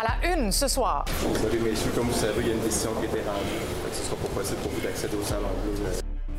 [0.00, 1.04] À la une ce soir.
[1.30, 3.92] Désolé, messieurs, comme vous savez, il y a une décision qui a été rendue.
[3.92, 5.90] Ce sera pas possible pour vous d'accéder au salon bleu.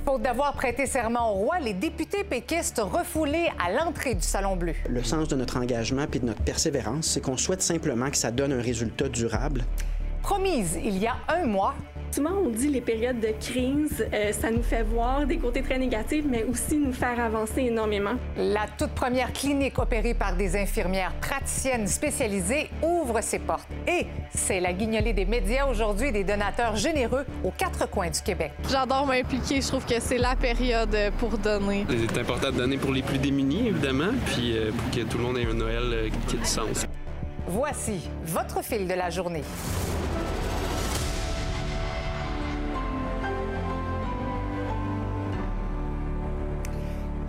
[0.04, 4.74] Faute d'avoir prêté serment au roi, les députés péquistes refoulés à l'entrée du Salon Bleu.
[4.90, 8.32] Le sens de notre engagement puis de notre persévérance, c'est qu'on souhaite simplement que ça
[8.32, 9.64] donne un résultat durable.
[10.24, 11.76] Promise il y a un mois,
[12.14, 15.78] Souvent, on dit les périodes de crise, euh, ça nous fait voir des côtés très
[15.78, 18.16] négatifs, mais aussi nous faire avancer énormément.
[18.38, 23.70] la toute première clinique opérée par des infirmières praticiennes spécialisées ouvre ses portes.
[23.88, 28.20] Et c'est la guignolée des médias aujourd'hui et des donateurs généreux aux quatre coins du
[28.22, 28.52] Québec.
[28.70, 29.62] J'adore m'impliquer.
[29.62, 31.86] Je trouve que c'est la période pour donner.
[31.90, 35.24] C'est important de donner pour les plus démunis, évidemment, puis euh, pour que tout le
[35.24, 36.86] monde ait un Noël euh, qui ait du sens.
[37.48, 39.44] Voici votre fil de la journée.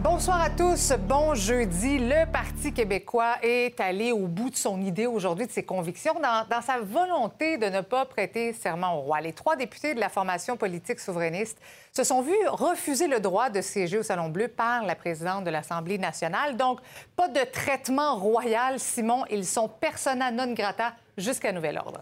[0.03, 0.93] Bonsoir à tous.
[1.09, 1.97] Bon jeudi.
[2.01, 6.61] Le Parti québécois est allé au bout de son idée aujourd'hui, de ses convictions, dans,
[6.61, 9.21] sa volonté de ne pas prêter serment au roi.
[9.21, 11.57] Les trois députés de la formation politique souverainiste
[11.93, 15.51] se sont vus refuser le droit de siéger au Salon Bleu par la présidente de
[15.51, 16.57] l'Assemblée nationale.
[16.57, 16.81] Donc,
[17.15, 19.25] pas de traitement royal, Simon.
[19.31, 22.01] Ils sont persona non grata jusqu'à nouvel ordre.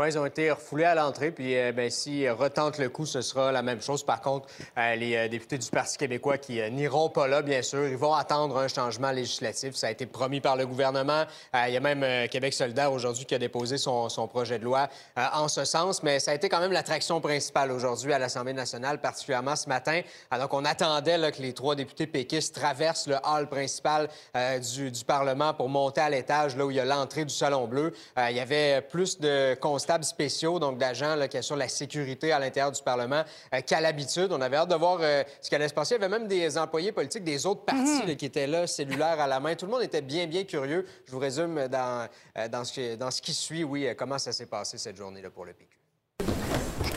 [0.00, 3.20] Ouais, ils ont été refoulés à l'entrée, puis euh, ben, s'ils retentent le coup, ce
[3.20, 4.04] sera la même chose.
[4.04, 4.46] Par contre,
[4.78, 7.96] euh, les euh, députés du Parti québécois qui euh, n'iront pas là, bien sûr, ils
[7.96, 9.74] vont attendre un changement législatif.
[9.74, 11.24] Ça a été promis par le gouvernement.
[11.66, 15.48] Il y a même Québec solidaire aujourd'hui qui a déposé son, projet de loi en
[15.48, 19.56] ce sens, mais ça a été quand même l'attraction principale aujourd'hui à l'Assemblée nationale, particulièrement
[19.56, 20.02] ce matin.
[20.30, 25.68] Alors qu'on attendait que les trois députés péquistes traversent le hall principal du, Parlement pour
[25.68, 27.92] monter à l'étage, là où il y a l'entrée du Salon Bleu.
[28.16, 29.54] Il y avait plus de
[29.88, 34.30] constables spéciaux, donc d'agents qui assurent la sécurité à l'intérieur du Parlement euh, qu'à l'habitude.
[34.32, 35.94] On avait hâte de voir euh, ce qui allait se passer.
[35.94, 39.18] Il y avait même des employés politiques des autres partis là, qui étaient là, cellulaires
[39.18, 39.54] à la main.
[39.54, 40.84] Tout le monde était bien, bien curieux.
[41.06, 42.06] Je vous résume dans,
[42.36, 45.30] euh, dans, ce, qui, dans ce qui suit, oui, comment ça s'est passé cette journée-là
[45.30, 45.78] pour le PQ.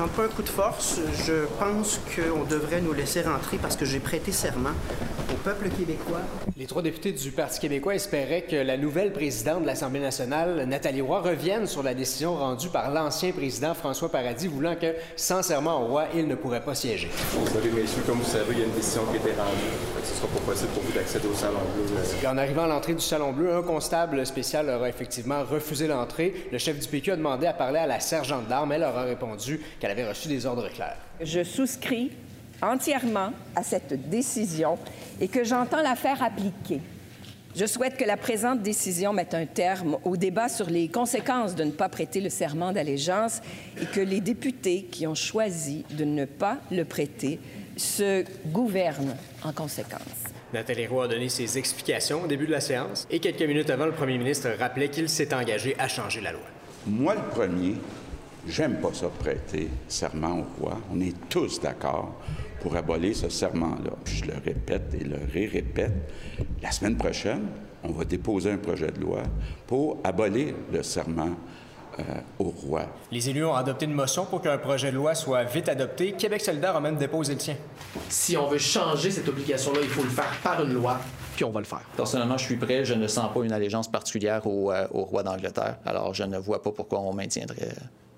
[0.07, 0.99] Pas un coup de force.
[1.27, 4.71] Je pense qu'on devrait nous laisser rentrer parce que j'ai prêté serment
[5.31, 6.21] au peuple québécois.
[6.57, 11.01] Les trois députés du Parti québécois espéraient que la nouvelle présidente de l'Assemblée nationale, Nathalie
[11.01, 15.81] Roy, revienne sur la décision rendue par l'ancien président François Paradis, voulant que, sans serment
[15.83, 17.09] au roi, il ne pourrait pas siéger.
[17.45, 20.03] Désolé, messieurs, comme vous savez, il y a une décision qui a été rendue.
[20.03, 22.27] Ce sera pas possible pour vous d'accéder au salon bleu.
[22.27, 26.47] En arrivant à l'entrée du Salon Bleu, un constable spécial leur a effectivement refusé l'entrée.
[26.51, 28.71] Le chef du PQ a demandé à parler à la sergente d'armes.
[28.71, 30.97] Elle leur a répondu qu'elle avait reçu des ordres clairs.
[31.21, 32.11] Je souscris
[32.61, 34.77] entièrement à cette décision
[35.19, 36.81] et que j'entends la faire appliquer.
[37.55, 41.65] Je souhaite que la présente décision mette un terme au débat sur les conséquences de
[41.65, 43.41] ne pas prêter le serment d'allégeance
[43.81, 47.39] et que les députés qui ont choisi de ne pas le prêter
[47.75, 50.01] se gouvernent en conséquence.
[50.53, 53.07] Nathalie Roy a donné ses explications au début de la séance.
[53.09, 56.41] Et quelques minutes avant, le premier ministre rappelait qu'il s'est engagé à changer la loi.
[56.85, 57.75] Moi, le premier,
[58.47, 60.77] j'aime pas ça prêter serment au roi.
[60.93, 62.15] On est tous d'accord
[62.61, 63.91] pour abolir ce serment-là.
[64.03, 65.93] Puis je le répète et le répète.
[66.61, 67.47] La semaine prochaine,
[67.83, 69.23] on va déposer un projet de loi
[69.65, 71.35] pour abolir le serment
[71.99, 72.03] euh,
[72.39, 72.85] au roi.
[73.11, 76.13] Les élus ont adopté une motion pour qu'un projet de loi soit vite adopté.
[76.13, 77.55] Québec solidaire a même déposé le sien.
[78.07, 80.99] Si on veut changer cette obligation-là, il faut le faire par une loi,
[81.35, 81.81] puis on va le faire.
[81.97, 82.85] Personnellement, je suis prêt.
[82.85, 85.79] Je ne sens pas une allégeance particulière au, euh, au roi d'Angleterre.
[85.85, 87.69] Alors, je ne vois pas pourquoi on maintiendrait.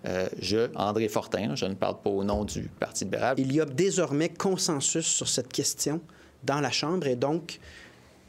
[0.06, 3.36] Euh, je, André Fortin, je ne parle pas au nom du Parti libéral.
[3.38, 6.02] Il y a désormais consensus sur cette question
[6.44, 7.60] dans la Chambre et donc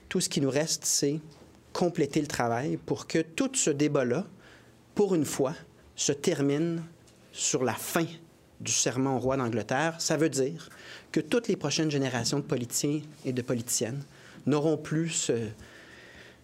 [0.08, 1.20] tout ce qui nous reste, c'est
[1.72, 4.24] compléter le travail pour que tout ce débat-là,
[4.94, 5.54] pour une fois,
[5.96, 6.82] se termine
[7.32, 8.06] sur la fin
[8.60, 9.96] du serment au roi d'Angleterre.
[9.98, 10.68] Ça veut dire
[11.10, 14.02] que toutes les prochaines générations de politiciens et de politiciennes
[14.46, 15.32] n'auront plus ce,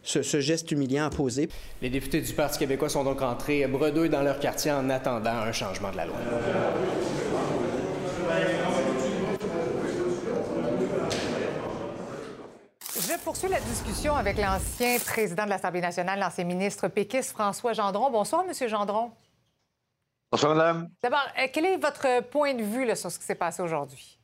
[0.03, 1.49] ce- ce geste humiliant à poser.
[1.83, 5.53] Les députés du Parti québécois sont donc rentrés bredouilles dans leur quartier en attendant un
[5.53, 6.17] changement de la loi.
[12.95, 18.11] Je poursuis la discussion avec l'ancien président de l'Assemblée nationale, l'ancien ministre péquiste François Gendron.
[18.11, 19.11] Bonsoir, Monsieur Gendron.
[20.33, 20.89] Bonsoir, madame.
[21.03, 24.20] D'abord, euh, quel est votre point de vue là, sur ce qui s'est passé aujourd'hui?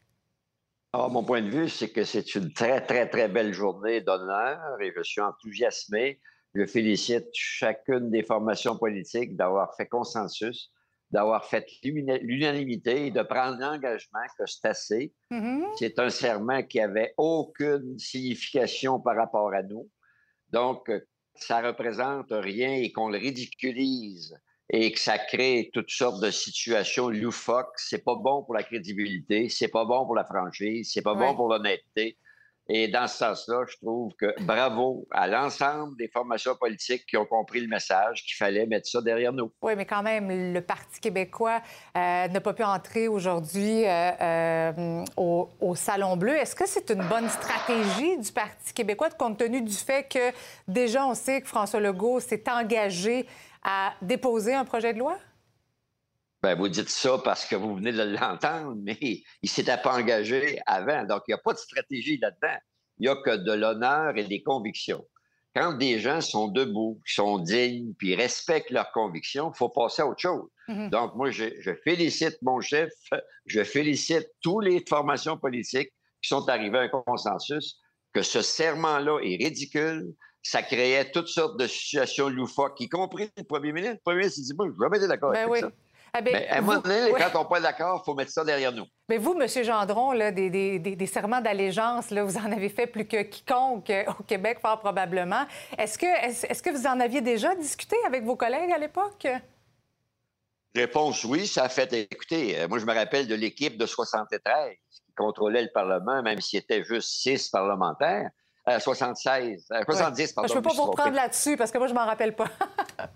[0.96, 4.80] Alors, mon point de vue, c'est que c'est une très, très, très belle journée d'honneur
[4.80, 6.22] et je suis enthousiasmé.
[6.54, 10.72] Je félicite chacune des formations politiques d'avoir fait consensus,
[11.10, 15.12] d'avoir fait l'unanimité et de prendre l'engagement que c'est assez.
[15.30, 15.64] Mm-hmm.
[15.78, 19.90] C'est un serment qui avait aucune signification par rapport à nous.
[20.48, 20.90] Donc,
[21.34, 24.34] ça représente rien et qu'on le ridiculise
[24.70, 29.48] et que ça crée toutes sortes de situations loufoques, c'est pas bon pour la crédibilité,
[29.48, 31.26] c'est pas bon pour la franchise, c'est pas Ouais.
[31.26, 32.18] bon pour l'honnêteté.
[32.68, 37.24] Et dans ce sens-là, je trouve que bravo à l'ensemble des formations politiques qui ont
[37.24, 39.52] compris le message qu'il fallait mettre ça derrière nous.
[39.62, 41.60] Oui, mais quand même, le Parti québécois
[41.96, 46.34] euh, n'a pas pu entrer aujourd'hui euh, euh, au, au Salon Bleu.
[46.36, 50.32] Est-ce que c'est une bonne stratégie du Parti québécois, compte tenu du fait que
[50.66, 53.26] déjà on sait que François Legault s'est engagé
[53.66, 55.18] à déposer un projet de loi?
[56.40, 59.98] Ben, vous dites ça parce que vous venez de l'entendre, mais il ne s'était pas
[59.98, 61.04] engagé avant.
[61.04, 62.56] Donc, il n'y a pas de stratégie là-dedans.
[62.98, 65.04] Il n'y a que de l'honneur et des convictions.
[65.54, 70.06] Quand des gens sont debout, sont dignes, puis respectent leurs convictions, il faut passer à
[70.06, 70.48] autre chose.
[70.68, 70.90] Mhm.
[70.90, 72.92] Donc, moi, je, je félicite mon chef,
[73.46, 75.90] je félicite toutes les formations politiques
[76.22, 77.80] qui sont arrivées à un consensus
[78.12, 80.14] que ce serment-là est ridicule.
[80.48, 83.96] Ça créait toutes sortes de situations loufoques, y compris le premier ministre.
[83.96, 85.60] Le premier ministre s'est dit, moi, je vais jamais été d'accord Ben avec oui.
[85.60, 85.70] ça.
[86.12, 87.20] Ah ben, Mais à un moment donné, ouais.
[87.20, 88.86] quand on n'est pas d'accord, il faut mettre ça derrière nous.
[89.08, 89.46] Mais vous, M.
[89.64, 94.04] Gendron, là, des, des- des- serments d'allégeance, vous en avez fait plus que quiconque euh,
[94.18, 95.44] au Québec, fort probablement.
[95.76, 99.26] Est-ce que, est-ce que vous en aviez déjà discuté avec vos collègues à l'époque?
[100.74, 102.58] Réponse oui, ça a fait écouter.
[102.60, 106.58] euh, moi, je me rappelle de l'équipe de 73 qui contrôlait le Parlement, même s'il
[106.60, 108.30] était juste six parlementaires.
[108.68, 110.34] Euh, 76, euh, 70, Ouais.
[110.34, 110.48] pardon.
[110.48, 112.48] Je ne peux pas vous reprendre là-dessus parce que moi, je m'en rappelle pas.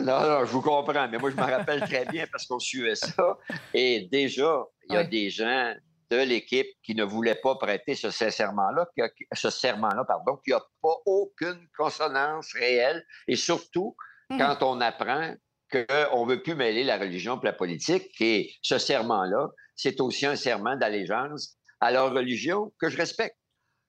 [0.00, 2.96] Non, non, je vous comprends, mais moi, je me rappelle très bien parce qu'on suivait
[2.96, 3.38] ça.
[3.72, 5.72] Et déjà, il y a des gens
[6.10, 8.86] de l'équipe qui ne voulaient pas prêter ce serment-là,
[9.32, 13.04] ce serment-là, pardon, qui n'a pas aucune consonance réelle.
[13.28, 13.96] Et surtout,
[14.30, 14.38] Mhm.
[14.38, 15.34] quand on apprend
[15.72, 20.26] qu'on ne veut plus mêler la religion et la politique, et ce serment-là, c'est aussi
[20.26, 23.36] un serment d'allégeance à leur religion que je respecte.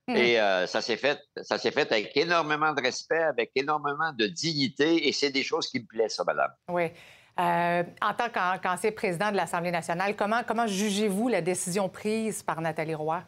[0.08, 0.16] Mhm.
[0.18, 4.28] Et euh, ça s'est fait, ça s'est fait avec énormément de respect, avec énormément de
[4.28, 6.52] dignité, et c'est des choses qui me plaisent, ça, madame.
[6.70, 6.92] Oui.
[7.40, 12.44] Euh, en tant qu'an- qu'ancien président de l'Assemblée nationale, comment, comment jugez-vous la décision prise
[12.44, 13.24] par Nathalie Roy?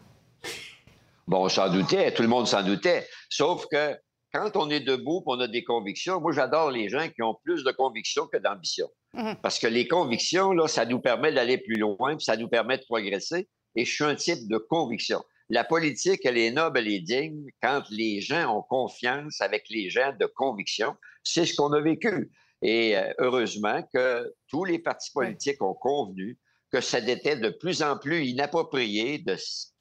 [1.27, 3.05] Bon, on s'en doutait, tout le monde s'en doutait.
[3.29, 3.97] Sauf que
[4.33, 6.21] quand on est debout, on a des convictions.
[6.21, 8.87] Moi, j'adore les gens qui ont plus de convictions que d'ambition.
[9.13, 9.35] Mhm.
[9.41, 12.77] Parce que les convictions, là, ça nous permet d'aller plus loin, puis ça nous permet
[12.77, 13.49] de progresser.
[13.75, 15.21] Et je suis un type de conviction.
[15.49, 19.89] La politique, elle est noble, elle est digne quand les gens ont confiance avec les
[19.89, 20.95] gens de conviction.
[21.23, 22.31] C'est ce qu'on a vécu.
[22.61, 26.37] Et euh, heureusement que tous les partis politiques ont convenu
[26.71, 29.37] que ça était de plus en plus inapproprié de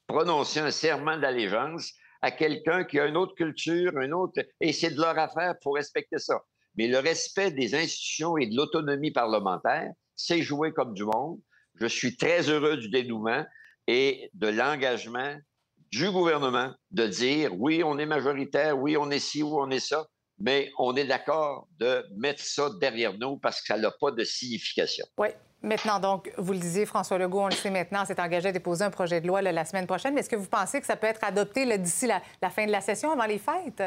[0.07, 1.91] prononcer un serment d'allégeance
[2.21, 4.41] à quelqu'un qui a une autre culture, une autre...
[4.61, 6.41] Et c'est de leur affaire, il faut respecter ça.
[6.75, 11.39] Mais le respect des institutions et de l'autonomie parlementaire, c'est jouer comme du monde.
[11.75, 13.45] Je suis très heureux du dénouement
[13.87, 15.35] et de l'engagement
[15.91, 19.79] du gouvernement de dire oui, on est majoritaire, oui, on est ci ou on est
[19.79, 20.05] ça,
[20.39, 24.23] mais on est d'accord de mettre ça derrière nous parce que ça n'a pas de
[24.23, 25.05] signification.
[25.17, 25.29] Oui.
[25.63, 28.83] Maintenant, donc, vous le disiez, François Legault, on le sait maintenant, s'est engagé à déposer
[28.83, 30.13] un projet de loi là, la semaine prochaine.
[30.13, 32.71] Mais est-ce que vous pensez que ça peut être adopté d'ici la, la fin de
[32.71, 33.81] la session, avant les fêtes?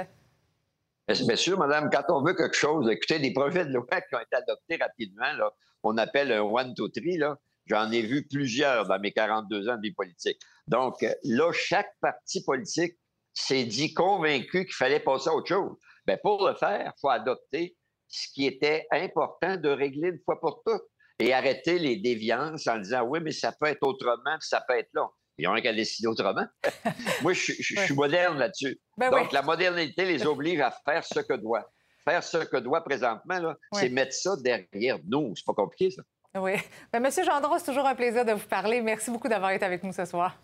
[1.06, 4.14] Bien bien sûr, madame, quand on veut quelque chose, écoutez, des projets de loi qui
[4.14, 5.50] ont été adoptés rapidement, là,
[5.84, 7.38] on appelle un one, two, three, là.
[7.66, 10.40] J'en ai vu plusieurs dans mes 42 ans de vie politique.
[10.70, 12.94] Donc, là, chaque parti politique
[13.34, 15.76] s'est dit convaincu qu'il fallait passer à autre chose.
[16.06, 17.76] Bien, pour le faire, il faut adopter
[18.08, 20.82] ce qui était important de régler une fois pour toutes
[21.18, 24.78] et arrêter les déviances en disant oui, mais ça peut être autrement, puis ça peut
[24.78, 25.06] être là.
[25.38, 26.46] Il y en a qu'à décider autrement.
[27.22, 28.80] Moi, je, je- je suis moderne là-dessus.
[28.96, 29.28] Ben Donc, oui.
[29.32, 31.64] la modernité les oblige à faire ce que doit.
[32.04, 33.38] Faire ce que doit présentement,
[33.72, 33.80] Oui.
[33.80, 35.32] c'est mettre ça derrière nous.
[35.36, 36.02] C'est pas compliqué, ça.
[36.40, 36.52] Oui.
[36.92, 38.80] Bien, Monsieur Gendron, c'est toujours un plaisir de vous parler.
[38.80, 40.36] Merci beaucoup d'avoir été avec nous ce soir.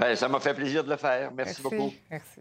[0.00, 1.30] Ben, ça m'a fait plaisir de le faire.
[1.32, 1.92] Merci, beaucoup.
[2.10, 2.40] Merci.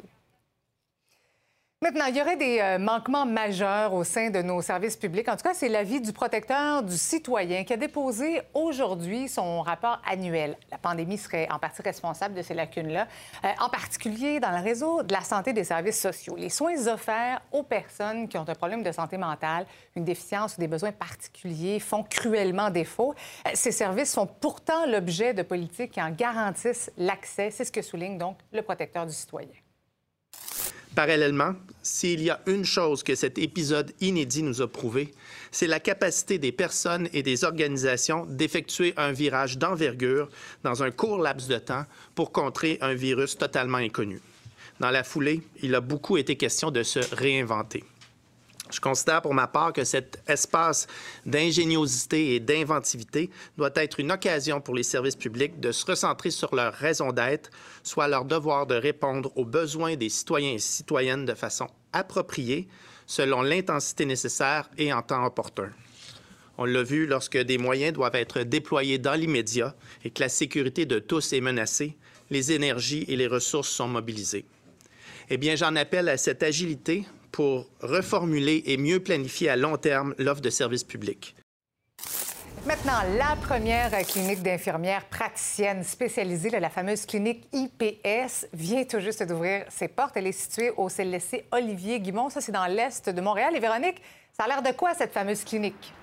[1.82, 5.30] Maintenant, il y aurait des euh, manquements majeurs au sein de nos services publics.
[5.30, 10.02] En tout cas, c'est l'avis du protecteur du citoyen qui a déposé aujourd'hui son rapport
[10.06, 10.58] annuel.
[10.72, 13.08] La pandémie serait en partie responsable de ces lacunes-là,
[13.46, 16.36] euh, en particulier dans le réseau de la santé des services sociaux.
[16.36, 20.60] Les soins offerts aux personnes qui ont un problème de santé mentale, une déficience ou
[20.60, 23.16] des besoins particuliers font cruellement défaut.
[23.48, 27.52] Euh, Ces services sont pourtant l'objet de politiques qui en garantissent l'accès.
[27.52, 29.48] C'est ce que souligne donc le protecteur du citoyen.
[30.96, 35.14] Parallèlement, s'il y a une chose que cet épisode inédit nous a prouvé,
[35.52, 40.30] c'est la capacité des personnes et des organisations d'effectuer un virage d'envergure
[40.64, 44.20] dans un court laps de temps pour contrer un virus totalement inconnu.
[44.80, 47.84] Dans la foulée, il a beaucoup été question de se réinventer.
[48.72, 50.88] Je considère pour ma part que cet espace
[51.26, 56.54] d'ingéniosité et d'inventivité doit être une occasion pour les services publics de se recentrer sur
[56.54, 57.50] leur raison d'être,
[57.84, 62.68] soit leur devoir de répondre aux besoins des citoyens et citoyennes de façon appropriée,
[63.08, 65.72] selon l'intensité nécessaire et en temps opportun.
[66.60, 70.86] On l'a vu lorsque des moyens doivent être déployés dans l'immédiat et que la sécurité
[70.86, 71.98] de tous est menacée,
[72.30, 74.46] les énergies et les ressources sont mobilisées.
[75.30, 80.16] Eh bien, j'en appelle à cette agilité pour reformuler et mieux planifier à long terme
[80.18, 81.36] l'offre de services publics.
[82.66, 89.64] Maintenant, la première clinique d'infirmières praticiennes spécialisée, la fameuse clinique IPS, vient tout juste d'ouvrir
[89.70, 90.18] ses portes.
[90.18, 92.30] Elle est située au CLSC Olivier Guimont.
[92.30, 93.56] Ça, c'est dans l'est de Montréal.
[93.56, 94.02] Et Véronique,
[94.38, 95.94] ça a l'air de quoi, cette fameuse clinique?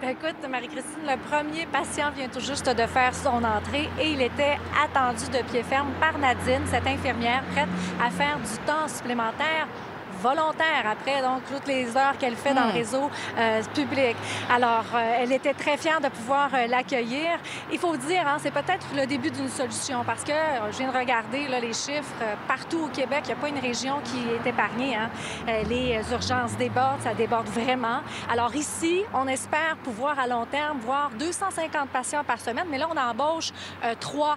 [0.00, 4.22] Ben, écoute, Marie-Christine, le premier patient vient tout juste de faire son entrée et il
[4.22, 7.68] était attendu de pied ferme par Nadine, cette infirmière prête
[8.02, 9.68] à faire du temps supplémentaire
[10.20, 12.74] volontaire après donc toutes les heures qu'elle fait dans le hmm.
[12.74, 14.16] réseau euh, public.
[14.50, 17.38] Alors, euh, elle était très fière de pouvoir euh, l'accueillir.
[17.72, 20.32] Il faut dire, hein, c'est peut-être le début d'une solution parce que
[20.72, 22.14] je viens de regarder là, les chiffres
[22.46, 23.22] partout au Québec.
[23.24, 24.96] Il n'y a pas une région qui est épargnée.
[24.96, 25.10] Hein.
[25.68, 28.00] les urgences débordent, ça déborde vraiment.
[28.30, 32.88] Alors ici, on espère pouvoir à long terme voir 250 patients par semaine, mais là,
[32.90, 33.50] on embauche
[34.00, 34.36] trois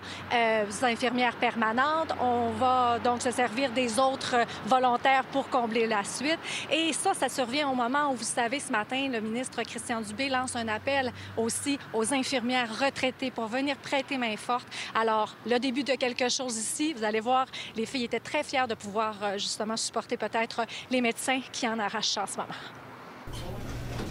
[0.83, 2.13] infirmières permanentes.
[2.21, 4.35] On va donc se servir des autres
[4.65, 6.39] volontaires pour combler la suite.
[6.71, 10.29] Et ça, ça survient au moment où, vous savez, ce matin, le ministre Christian Dubé
[10.29, 14.67] lance un appel aussi aux infirmières retraitées pour venir prêter main forte.
[14.95, 18.67] Alors, le début de quelque chose ici, vous allez voir, les filles étaient très fières
[18.67, 22.53] de pouvoir euh, justement supporter peut-être les médecins qui en arrachent en ce moment.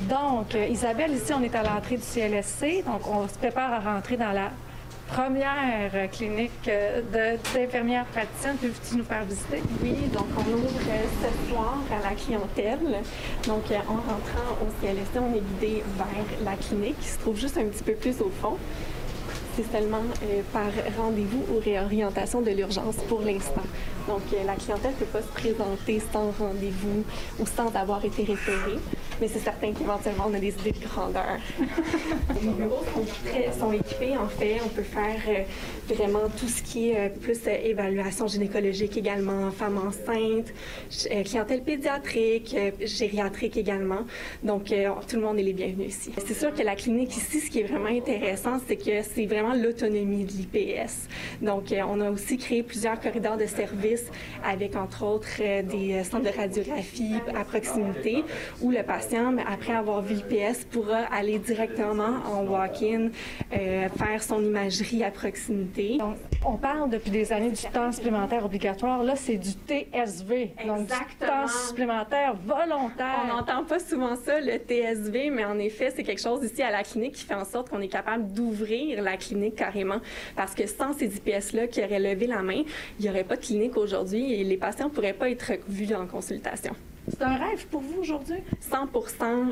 [0.09, 2.85] Donc, euh, Isabelle, ici, on est à l'entrée du CLSC.
[2.85, 4.51] Donc, on se prépare à rentrer dans la
[5.13, 8.57] première clinique euh, d'infirmières praticiennes.
[8.57, 9.63] Peux-tu nous faire visiter?
[9.83, 13.01] Oui, donc on ouvre ce soir à la clientèle.
[13.47, 17.39] Donc euh, en rentrant au CLSC, on est guidé vers la clinique qui se trouve
[17.39, 18.57] juste un petit peu plus au fond
[19.57, 23.63] c'est seulement euh, par rendez-vous ou réorientation de l'urgence pour l'instant.
[24.09, 27.05] Donc, la clientèle ne peut pas se présenter sans rendez-vous
[27.39, 28.79] ou sans avoir été référée
[29.23, 31.39] mais c'est certain qu'éventuellement, on a des idées de grandeur.
[32.43, 32.83] Les bureaux
[33.57, 34.57] sont, équipés, en fait.
[34.65, 39.53] On peut faire euh, vraiment tout ce qui est euh, plus euh, évaluation gynécologique également,
[39.53, 40.53] femmes enceintes,
[41.25, 44.05] clientèle pédiatrique, gériatrique également.
[44.43, 44.75] Donc,
[45.09, 46.13] tout le monde est les bienvenus ici.
[46.27, 49.42] C'est sûr que la clinique ici, ce qui est vraiment intéressant, c'est que c'est vraiment
[49.55, 51.09] l'autonomie de l'IPS.
[51.41, 54.11] Donc, on a aussi créé plusieurs corridors de services
[54.45, 58.25] avec, entre autres, des centres de radiographie à proximité
[58.61, 63.09] où le patient après avoir vu l'IPS, pourra aller directement en walk-in,
[63.53, 65.99] euh, faire son imagerie à proximité.
[65.99, 69.03] Donc, on parle depuis des années du temps supplémentaire obligatoire.
[69.03, 70.55] Là, c'est du TSV.
[70.67, 73.25] Donc, du temps supplémentaire volontaire.
[73.25, 76.71] On n'entend pas souvent ça, le TSV, mais en effet, c'est quelque chose ici à
[76.71, 80.01] la clinique qui fait en sorte qu'on est capable d'ouvrir la clinique carrément.
[80.37, 82.63] Parce que sans ces IPS-là qui auraient levé la main,
[82.99, 85.95] il n'y aurait pas de clinique aujourd'hui et les patients ne pourraient pas être vus
[85.95, 86.75] en consultation.
[87.09, 88.37] C'est un rêve pour vous aujourd'hui?
[88.71, 88.85] 100%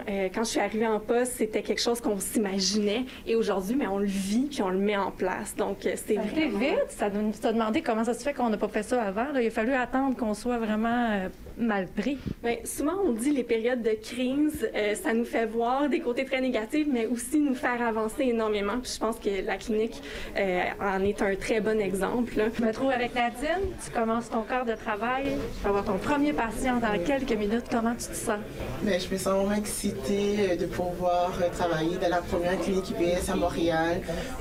[0.09, 3.05] euh, Quand je suis arrivée en poste, c'était quelque chose qu'on s'imaginait.
[3.27, 5.57] Et aujourd'hui, mais on le vit puis on le met en place.
[5.57, 6.59] Donc, euh, c'est vraiment...
[6.59, 6.91] vite.
[6.91, 7.11] Ça
[7.43, 9.27] t'a demandé comment ça se fait qu'on n'a pas fait ça avant.
[9.35, 12.19] Il a fallu attendre qu'on soit vraiment euh, mal pris.
[12.43, 16.41] Bien, souvent, on dit les périodes de crise, ça nous fait voir des côtés très
[16.41, 18.79] négatifs, mais aussi nous faire avancer énormément.
[18.81, 20.03] Puis je pense que la clinique
[20.37, 22.33] en est un très bon exemple.
[22.59, 23.71] Je me trouve avec Nadine.
[23.85, 25.25] Tu commences ton corps de travail.
[25.25, 27.65] Tu vas avoir ton premier patient dans quelques minutes.
[27.71, 28.39] Comment tu te sens?
[28.83, 32.91] Bien, je me sens vraiment excitée euh, de pouvoir euh, travailler dans la première clinique
[32.91, 34.01] IPS à Montréal.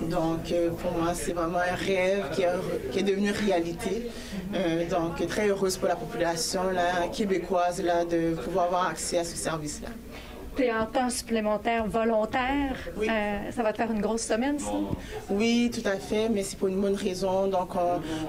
[0.09, 2.43] Donc, euh, pour moi, c'est vraiment un rêve qui,
[2.99, 4.09] est devenu réalité.
[4.89, 6.61] Donc, très heureuse pour la population
[7.13, 9.89] québécoise là, de pouvoir avoir accès à ce service-là
[10.67, 12.75] en temps supplémentaire volontaire.
[13.01, 14.71] Euh, ça va te faire une grosse semaine, ça?
[15.29, 17.47] Oui, tout à fait, mais c'est pour une bonne raison.
[17.47, 17.71] Donc,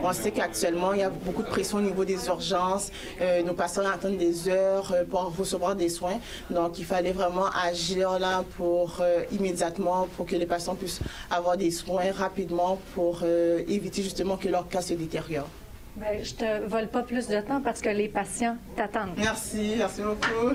[0.03, 2.91] on, sait qu'actuellement, il y a beaucoup de pression au niveau des urgences.
[3.21, 6.21] Euh, nos patients attendent des heures euh, pour recevoir des soins.
[6.51, 11.01] Donc, il fallait vraiment agir là pour immédiatement pour que les patients puissent
[11.31, 13.23] avoir des soins rapidement pour
[13.69, 15.49] éviter justement que leur cas se détériore.
[15.97, 19.15] Bien, je te vole pas plus de temps parce que les patients t'attendent.
[19.17, 20.55] Merci, merci beaucoup.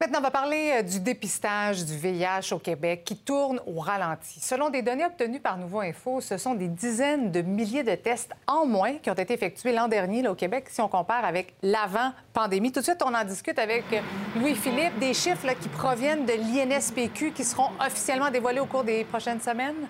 [0.00, 4.38] Maintenant, on va parler euh, du dépistage du VIH au Québec qui tourne au ralenti.
[4.38, 8.32] Selon des données obtenues par Nouveau Info, ce sont des dizaines de milliers de tests
[8.46, 12.70] en moins qui ont été effectués l'an dernier au Québec si on compare avec l'avant-pandémie.
[12.70, 14.00] Tout de suite, on en discute avec euh,
[14.36, 14.98] Louis-Philippe.
[14.98, 19.88] Des chiffres qui proviennent de l'INSPQ qui seront officiellement dévoilés au cours des prochaines semaines?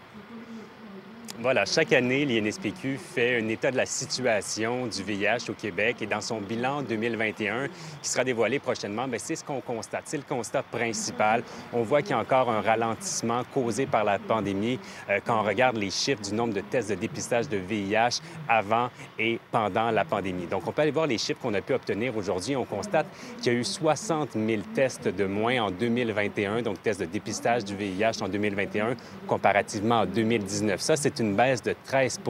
[1.41, 6.07] Voilà, chaque année, l'INSPQ fait un état de la situation du VIH au Québec et
[6.07, 7.67] dans son bilan 2021
[8.01, 10.03] qui sera dévoilé prochainement, ben, c'est ce qu'on constate.
[10.05, 11.43] C'est le constat principal.
[11.73, 14.79] On voit qu'il y a encore un ralentissement causé par la pandémie
[15.11, 18.89] euh, quand on regarde les chiffres du nombre de tests de dépistage de VIH avant
[19.19, 20.47] et pendant la pandémie.
[20.47, 22.55] Donc, on peut aller voir les chiffres qu'on a pu obtenir aujourd'hui.
[22.55, 23.07] On constate
[23.43, 27.65] qu'il y a eu 60 000 tests de moins en 2021, donc tests de dépistage
[27.65, 28.95] du VIH en 2021
[29.27, 30.81] comparativement en 2019.
[30.81, 32.21] Ça, c'est une baisse de 13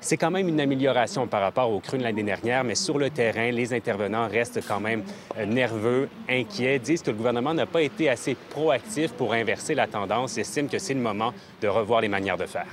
[0.00, 3.10] C'est quand même une amélioration par rapport au cru de l'année dernière, mais sur le
[3.10, 5.04] terrain, les intervenants restent quand même
[5.38, 9.86] euh, nerveux, inquiets, disent que le gouvernement n'a pas été assez proactif pour inverser la
[9.86, 12.66] tendance estiment que c'est le moment de revoir les manières de faire.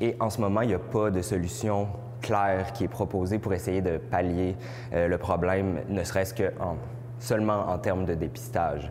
[0.00, 1.88] Et en ce moment, il n'y a pas de solution
[2.20, 4.56] claire qui est proposée pour essayer de pallier
[4.92, 6.76] euh, le problème, ne serait-ce que en
[7.18, 8.90] seulement en termes de dépistage.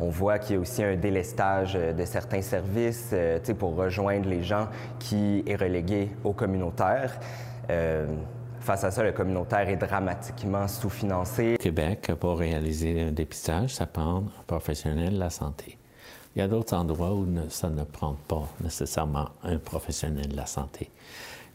[0.00, 4.28] On voit qu'il y a aussi un délestage euh, de certains services euh, pour rejoindre
[4.28, 7.18] les gens qui est relégué au communautaire.
[7.70, 8.06] Euh,
[8.60, 11.56] face à ça, le communautaire est dramatiquement sous-financé.
[11.60, 15.78] Québec, pour réaliser un dépistage, ça prend un professionnel de la santé.
[16.34, 20.46] Il y a d'autres endroits où ça ne prend pas nécessairement un professionnel de la
[20.46, 20.90] santé.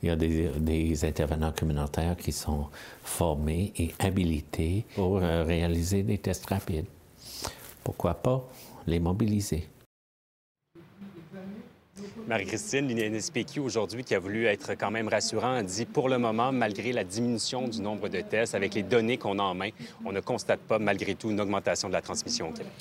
[0.02, 2.68] Il y a des, intervenants communautaires qui sont
[3.04, 6.86] formés et habilités pour euh, réaliser des tests rapides.
[7.84, 8.48] Pourquoi pas
[8.88, 9.68] les mobiliser?
[12.28, 16.94] Marie-Christine, l'INSPQ aujourd'hui, qui a voulu être quand même rassurant, dit pour le moment, malgré
[16.94, 19.70] la diminution du nombre de tests, avec les données qu'on a en main,
[20.06, 22.72] on ne constate pas malgré tout une augmentation de la transmission au Québec.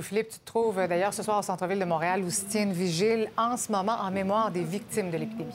[0.00, 2.72] Philippe, tu te trouves d'ailleurs ce soir au centre-ville de Montréal où se tient une
[2.72, 5.50] vigile en ce moment en mémoire des victimes de l'épidémie.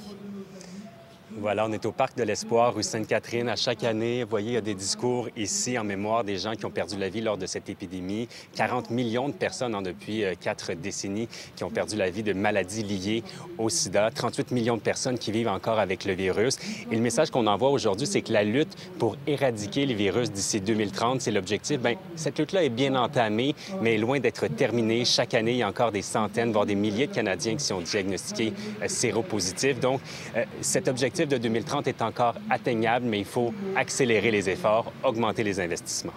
[1.40, 3.48] Voilà, on est au Parc de l'Espoir, rue Sainte-Catherine.
[3.48, 6.56] À chaque année, vous voyez, il y a des discours ici en mémoire des gens
[6.56, 8.28] qui ont perdu la vie lors de cette épidémie.
[8.56, 12.34] 40 millions de personnes en depuis euh, quatre décennies qui ont perdu la vie de
[12.34, 13.24] maladies liées
[13.60, 14.10] au sida.
[14.10, 16.58] 38 millions de personnes qui vivent encore avec le virus.
[16.92, 20.60] Et le message qu'on envoie aujourd'hui, c'est que la lutte pour éradiquer les virus d'ici
[20.60, 21.80] 2030, c'est l'objectif.
[21.80, 25.06] Bien, cette lutte-là est bien entamée, mais loin d'être terminée.
[25.06, 27.82] Chaque année, il y a encore des centaines, voire des milliers de Canadiens qui sont
[27.82, 29.80] diagnostiqués euh, séropositifs.
[29.80, 30.02] Donc,
[30.36, 35.44] euh, cet objectif de 2030 est encore atteignable, mais il faut accélérer les efforts, augmenter
[35.44, 36.14] les investissements.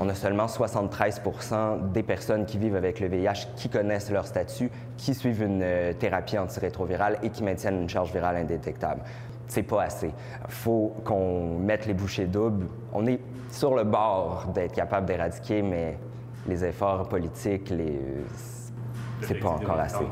[0.00, 4.70] On a seulement 73% des personnes qui vivent avec le VIH qui connaissent leur statut,
[4.96, 9.02] qui suivent une euh, thérapie antirétrovirale et qui maintiennent une charge virale indétectable.
[9.46, 10.10] C'est pas assez.
[10.48, 12.66] Faut qu'on mette les bouchées doubles.
[12.92, 15.98] On est sur le bord d'être capable d'éradiquer, mais
[16.48, 18.00] les efforts politiques, les...
[19.20, 20.04] c'est pas encore assez.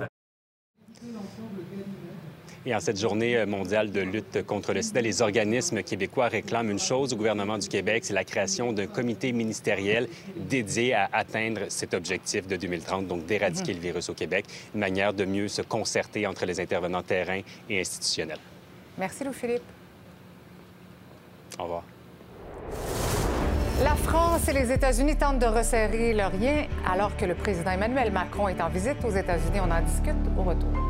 [2.66, 6.78] Et en cette journée mondiale de lutte contre le sida, les organismes québécois réclament une
[6.78, 11.94] chose au gouvernement du Québec, c'est la création d'un comité ministériel dédié à atteindre cet
[11.94, 14.44] objectif de 2030, donc d'éradiquer le virus au Québec,
[14.74, 18.40] une manière de mieux se concerter entre les intervenants terrain et institutionnels.
[18.98, 19.62] Merci, Louis-Philippe.
[21.58, 21.82] Au revoir.
[23.82, 28.12] La France et les États-Unis tentent de resserrer leurs liens alors que le président Emmanuel
[28.12, 29.60] Macron est en visite aux États-Unis.
[29.60, 30.89] On en discute au retour.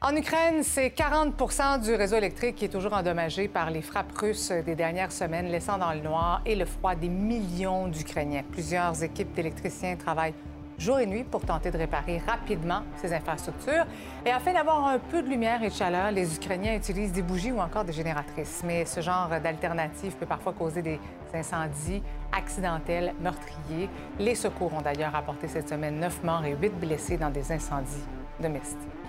[0.00, 4.52] En Ukraine, c'est 40 du réseau électrique qui est toujours endommagé par les frappes russes
[4.52, 8.44] des dernières semaines, laissant dans le noir et le froid des millions d'Ukrainiens.
[8.52, 10.34] Plusieurs équipes d'électriciens travaillent
[10.78, 13.86] jour et nuit pour tenter de réparer rapidement ces infrastructures.
[14.24, 17.50] Et afin d'avoir un peu de lumière et de chaleur, les Ukrainiens utilisent des bougies
[17.50, 18.62] ou encore des génératrices.
[18.64, 21.00] Mais ce genre d'alternative peut parfois causer des
[21.34, 23.90] incendies accidentels, meurtriers.
[24.20, 28.04] Les secours ont d'ailleurs apporté cette semaine neuf morts et huit blessés dans des incendies
[28.38, 29.07] domestiques.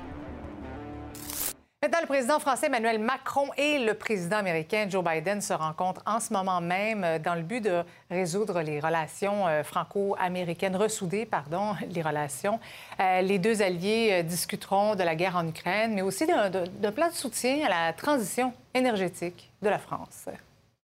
[1.81, 6.19] Maintenant, le président français Emmanuel Macron et le président américain Joe Biden se rencontrent en
[6.19, 11.75] ce moment même euh, dans le but de résoudre les relations euh, franco-américaines, ressouder, pardon,
[11.89, 12.59] les relations.
[12.99, 17.13] Euh, les deux alliés discuteront de la guerre en Ukraine, mais aussi d'un plan de
[17.13, 20.25] soutien à la transition énergétique de la France.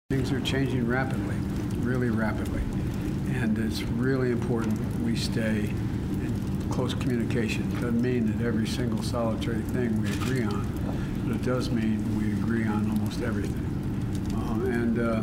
[0.08, 1.34] Things are changing rapidly,
[1.82, 2.62] really rapidly,
[3.42, 5.68] and it's really important we stay
[6.70, 7.68] close communication.
[7.74, 10.66] Doesn't mean that every single solitary thing we agree on,
[11.26, 13.64] but it does mean we agree on almost everything.
[14.34, 15.22] Uh, and uh,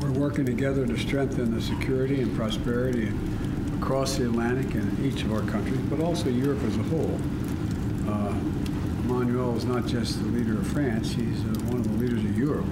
[0.00, 3.12] we're working together to strengthen the security and prosperity
[3.78, 7.18] across the Atlantic in each of our countries, but also Europe as a whole.
[8.08, 8.34] Uh,
[9.04, 12.38] Emmanuel is not just the leader of France, he's uh, one of the leaders of
[12.38, 12.66] Europe.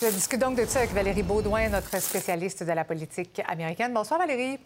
[0.00, 3.92] Je discute donc de ça avec Valérie Baudouin, notre spécialiste de la politique américaine.
[3.92, 4.58] Bonsoir Valérie.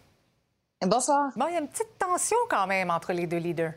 [0.81, 1.31] Bonsoir.
[1.35, 3.73] Bon, il y a une petite tension quand même entre les deux leaders.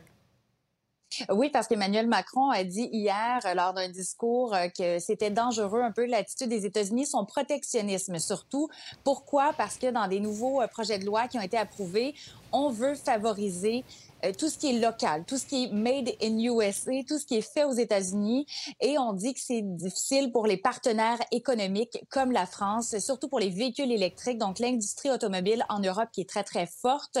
[1.29, 5.81] Oui, parce qu'Emmanuel Macron a dit hier, euh, lors d'un discours, euh, que c'était dangereux
[5.81, 8.69] un peu l'attitude des États-Unis, son protectionnisme surtout.
[9.03, 9.53] Pourquoi?
[9.57, 12.13] Parce que dans des nouveaux euh, projets de loi qui ont été approuvés,
[12.51, 13.83] on veut favoriser
[14.25, 17.25] euh, tout ce qui est local, tout ce qui est made in USA, tout ce
[17.25, 18.45] qui est fait aux États-Unis.
[18.81, 23.39] Et on dit que c'est difficile pour les partenaires économiques comme la France, surtout pour
[23.39, 27.17] les véhicules électriques, donc l'industrie automobile en Europe qui est très, très forte.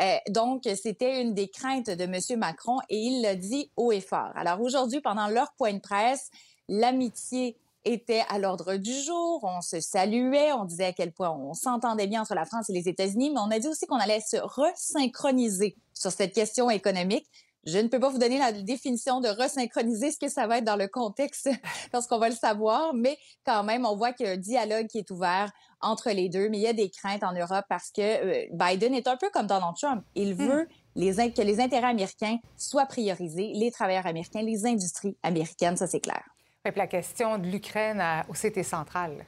[0.00, 2.38] Euh, donc, c'était une des craintes de M.
[2.38, 4.30] Macron et il l'a dit haut et fort.
[4.34, 6.30] Alors aujourd'hui, pendant leur point de presse,
[6.68, 9.40] l'amitié était à l'ordre du jour.
[9.42, 12.72] On se saluait, on disait à quel point on s'entendait bien entre la France et
[12.72, 17.26] les États-Unis, mais on a dit aussi qu'on allait se resynchroniser sur cette question économique.
[17.66, 20.64] Je ne peux pas vous donner la définition de resynchroniser ce que ça va être
[20.64, 21.48] dans le contexte
[21.94, 23.16] lorsqu'on va le savoir, mais
[23.46, 26.48] quand même, on voit qu'il y a un dialogue qui est ouvert entre les deux.
[26.50, 29.30] Mais il y a des craintes en Europe parce que euh, Biden est un peu
[29.30, 30.04] comme Donald Trump.
[30.14, 35.76] Il veut les, que les intérêts américains soient priorisés, les travailleurs américains, les industries américaines,
[35.76, 36.33] ça c'est clair.
[36.64, 39.26] La question de l'Ukraine a aussi été centrale.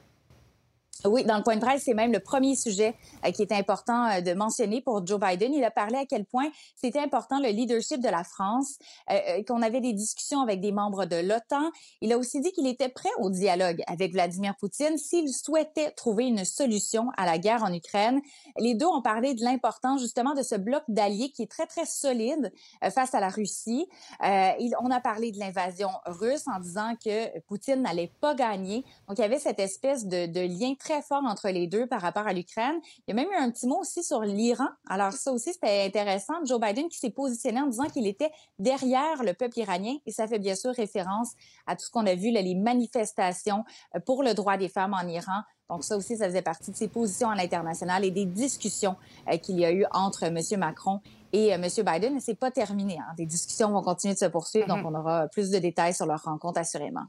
[1.05, 4.09] Oui, dans le point de presse, c'est même le premier sujet euh, qui est important
[4.09, 5.53] euh, de mentionner pour Joe Biden.
[5.53, 8.79] Il a parlé à quel point c'était important le leadership de la France,
[9.11, 11.69] euh, qu'on avait des discussions avec des membres de l'OTAN.
[12.01, 16.25] Il a aussi dit qu'il était prêt au dialogue avec Vladimir Poutine s'il souhaitait trouver
[16.25, 18.19] une solution à la guerre en Ukraine.
[18.57, 21.85] Les deux ont parlé de l'importance justement de ce bloc d'alliés qui est très, très
[21.85, 22.51] solide
[22.91, 23.87] face à la Russie.
[24.21, 28.83] On a parlé de l'invasion russe en disant que Poutine n'allait pas gagner.
[29.07, 32.01] Donc, il y avait cette espèce de, de lien très fort entre les deux par
[32.01, 32.75] rapport à l'Ukraine.
[33.07, 34.67] Il y a même eu un petit mot aussi sur l'Iran.
[34.89, 36.33] Alors ça aussi, c'était intéressant.
[36.45, 40.27] Joe Biden qui s'est positionné en disant qu'il était derrière le peuple iranien et ça
[40.27, 41.31] fait bien sûr référence
[41.65, 43.63] à tout ce qu'on a vu, là, les manifestations
[43.95, 45.41] euh, pour le droit des femmes en Iran.
[45.69, 48.95] Donc ça aussi, ça faisait partie de ses positions à l'international et des discussions
[49.29, 50.39] euh, qu'il y a eu entre M.
[50.57, 51.01] Macron
[51.33, 51.63] et euh, M.
[51.85, 52.15] Biden.
[52.15, 52.97] Et c'est pas terminé.
[52.99, 53.13] Hein.
[53.17, 54.85] Des discussions vont continuer de se poursuivre, donc Mhm.
[54.85, 57.03] on aura plus de détails sur leur rencontre assurément.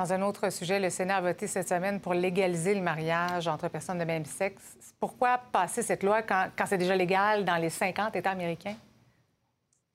[0.00, 3.68] Dans un autre sujet, le Sénat a voté cette semaine pour légaliser le mariage entre
[3.68, 4.94] personnes de même sexe.
[4.98, 8.76] Pourquoi passer cette loi quand, quand c'est déjà légal dans les 50 États américains?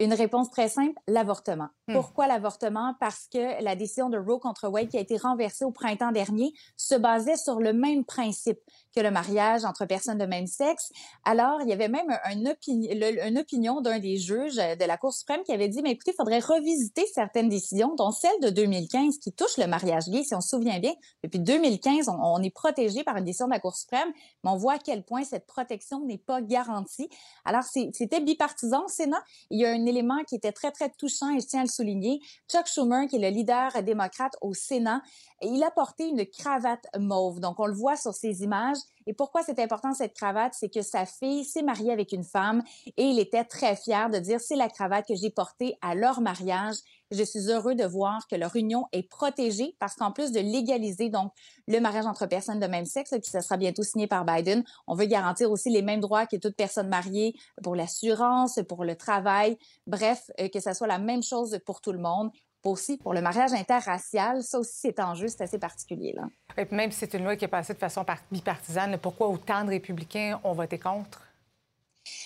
[0.02, 1.70] Une réponse très simple, l'avortement.
[1.88, 1.94] Hmm.
[1.94, 2.96] Pourquoi l'avortement?
[3.00, 6.52] Parce que la décision de Roe contre Wade qui a été renversée au printemps dernier
[6.76, 8.60] se basait sur le même principe
[8.94, 10.92] que le mariage entre personnes de même sexe.
[11.24, 14.98] Alors, il y avait même un, opini- le- une opinion d'un des juges de la
[14.98, 18.50] Cour suprême qui avait dit, mais écoutez, il faudrait revisiter certaines décisions, dont celle de
[18.50, 20.24] 2015 qui touche le mariage gay.
[20.24, 23.52] Si on se souvient bien, depuis 2015, on, on est protégé par une décision de
[23.52, 24.10] la Cour suprême,
[24.44, 27.10] mais on voit à quel point cette protection n'est pas garantie.
[27.46, 29.24] Alors, c'était bipartisan au Sénat.
[29.52, 31.69] Il y a un élément qui était très, très touchant et je tiens à le
[31.69, 32.19] souligner.
[32.50, 35.02] Chuck Schumer, qui est le leader démocrate au Sénat,
[35.41, 37.39] il a porté une cravate mauve.
[37.39, 38.78] Donc, on le voit sur ces images.
[39.08, 40.54] Et pourquoi c'est important cette cravate?
[40.54, 42.63] C'est que sa fille s'est mariée avec une femme
[42.98, 46.22] et il était très fier de dire c'est la cravate que j'ai portée à leur
[46.22, 46.76] mariage.
[47.12, 51.10] Je suis heureux de voir que leur union est protégée parce qu'en plus de légaliser
[51.10, 51.32] donc
[51.68, 55.06] le mariage entre personnes de même sexe, qui sera bientôt signé par Biden, on veut
[55.06, 60.32] garantir aussi les mêmes droits que toute personne mariée pour l'assurance, pour le travail, bref,
[60.39, 62.32] euh, que ça soit la même chose pour tout le monde.
[62.65, 66.23] Aussi pour le mariage interracial, ça aussi c'est en jeu, c'est assez particulier là.
[66.58, 69.28] Et puis même si c'est une loi qui est passée de façon par- bipartisane, pourquoi
[69.28, 71.21] autant de républicains ont voté contre?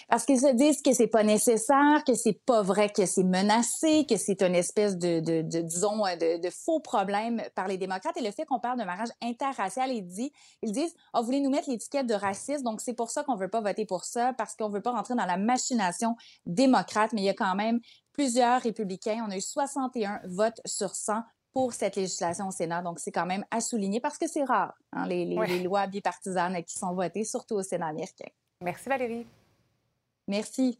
[0.09, 4.05] Parce qu'ils se disent que c'est pas nécessaire, que c'est pas vrai, que c'est menacé,
[4.09, 7.77] que c'est une espèce de, de, de disons, euh, de, de faux problème par les
[7.77, 8.17] démocrates.
[8.17, 11.39] Et le fait qu'on parle de mariage interracial, ils disent, ils disent, ah, vous voulez
[11.39, 14.33] nous mettre l'étiquette de raciste, donc c'est pour ça qu'on veut pas voter pour ça,
[14.33, 17.13] parce qu'on veut pas rentrer dans la machination démocrate.
[17.13, 17.79] Mais il y a quand même
[18.23, 19.23] plusieurs républicains.
[19.25, 22.81] On a eu 61 votes sur 100 pour cette législation au Sénat.
[22.81, 25.47] Donc, c'est quand même à souligner parce que c'est rare, hein, les, les- Ouais.
[25.47, 28.27] les lois bipartisanes qui sont votées, surtout au Sénat américain.
[28.61, 29.25] Merci Valérie.
[30.27, 30.79] Merci.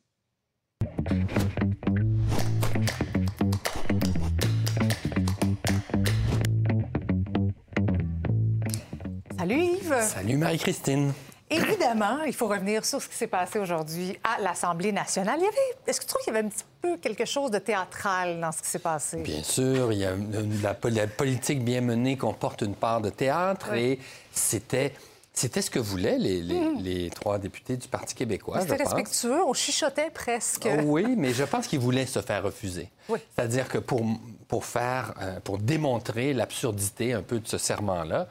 [9.37, 10.01] Salut Yves.
[10.01, 11.13] Salut Marie-Christine.
[11.49, 15.35] Évidemment, il faut revenir sur ce qui s'est passé aujourd'hui à l'Assemblée nationale.
[15.39, 15.57] Il y avait,
[15.87, 18.51] est-ce que tu trouves qu'il y avait un petit peu quelque chose de théâtral dans
[18.51, 19.17] ce qui s'est passé?
[19.17, 20.13] Bien sûr, il y a
[20.61, 23.79] la, pol- la politique bien menée comporte une part de théâtre Oui.
[23.79, 23.99] et
[24.31, 24.93] c'était,
[25.33, 29.53] c'était ce que voulaient les, les- les trois députés du Parti québécois, C'était respectueux, on
[29.53, 30.67] chuchotait presque.
[30.71, 32.89] Ah oui, mais je pense qu'ils voulaient se faire refuser.
[33.09, 33.17] Oui.
[33.35, 34.03] C'est-à-dire que pour,
[34.47, 38.27] pour faire, euh, pour démontrer l'absurdité un peu de ce serment-là,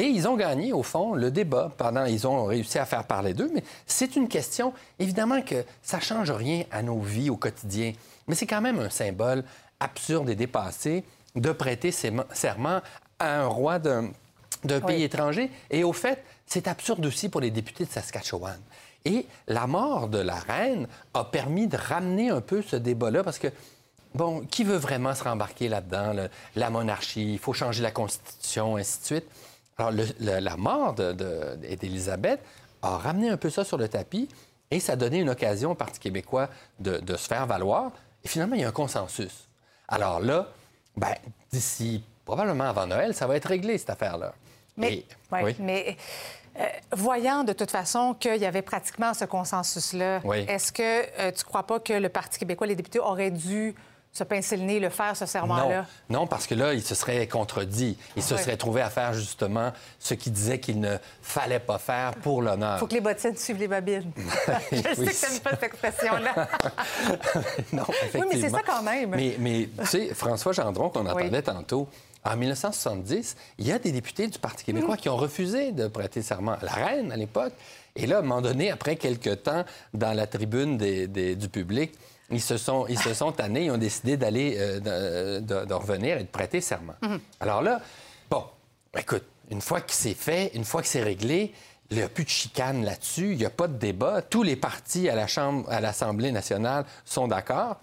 [0.00, 1.70] Et ils ont gagné, au fond, le débat.
[1.76, 3.50] Pendant, ils ont réussi à faire parler d'eux.
[3.52, 7.92] Mais c'est une question, évidemment, que ça ne change rien à nos vies au quotidien.
[8.26, 9.44] Mais c'est quand même un symbole
[9.78, 11.04] absurde et dépassé
[11.36, 12.80] de prêter serment
[13.18, 14.10] à un roi d'un
[14.86, 15.50] pays étranger.
[15.70, 18.58] Et au fait, c'est absurde aussi pour les députés de Saskatchewan.
[19.04, 23.38] Et la mort de la reine a permis de ramener un peu ce débat-là parce
[23.38, 23.48] que
[24.12, 26.26] Bon, qui veut vraiment se rembarquer là-dedans?
[26.56, 29.26] la monarchie, il faut changer la Constitution, ainsi de suite.
[29.78, 32.40] Alors, la mort d'Élisabeth
[32.82, 34.28] a ramené un peu ça sur le tapis
[34.70, 37.90] et ça a donné une occasion au Parti québécois de, se faire valoir.
[38.24, 39.48] Et finalement, il y a un consensus.
[39.88, 40.48] Alors là,
[40.96, 41.14] ben,
[41.50, 44.34] d'ici probablement avant Noël, ça va être réglé, cette affaire-là.
[44.76, 45.56] Mais, oui.
[45.58, 45.96] mais
[46.58, 51.40] euh, voyant de toute façon qu'il y avait pratiquement ce consensus-là, est-ce que euh, tu
[51.40, 53.74] ne crois pas que le Parti québécois, les députés, auraient dû
[54.12, 55.86] se pincer le nez, le faire, ce serment-là?
[56.08, 56.20] Non.
[56.20, 57.96] non, parce que là, il se serait contredit.
[58.16, 62.14] Il se serait trouvé à faire justement ce qu'il disait qu'il ne fallait pas faire
[62.16, 62.76] pour l'honneur.
[62.76, 64.10] Il faut que les bottines suivent les babines.
[64.72, 66.34] Je sais que tu n'aimes pas cette expression-là.
[67.72, 68.26] non, effectivement.
[68.28, 69.10] Oui, mais c'est ça quand même.
[69.10, 71.88] Mais, mais tu sais, François Gendron, qu'on entendait tantôt,
[72.24, 76.20] en 1970, il y a des députés du Parti québécois qui ont refusé de prêter
[76.20, 77.52] serment à la reine à l'époque.
[77.96, 81.92] Et là, à un moment donné, après quelques temps, dans la tribune du public,
[82.30, 86.22] ils se sont, ils se sont tannés, ils ont décidé d'aller, euh, de, revenir et
[86.22, 86.94] de prêter serment.
[87.02, 87.20] Mhm.
[87.40, 87.80] Alors là,
[88.30, 88.44] bon,
[88.96, 91.52] écoute, une fois que c'est fait, une fois que c'est réglé,
[91.90, 94.22] il n'y a plus de chicane là-dessus, il n'y a pas de débat.
[94.22, 97.76] Tous les partis à la Chambre, à l'Assemblée nationale sont d'accord.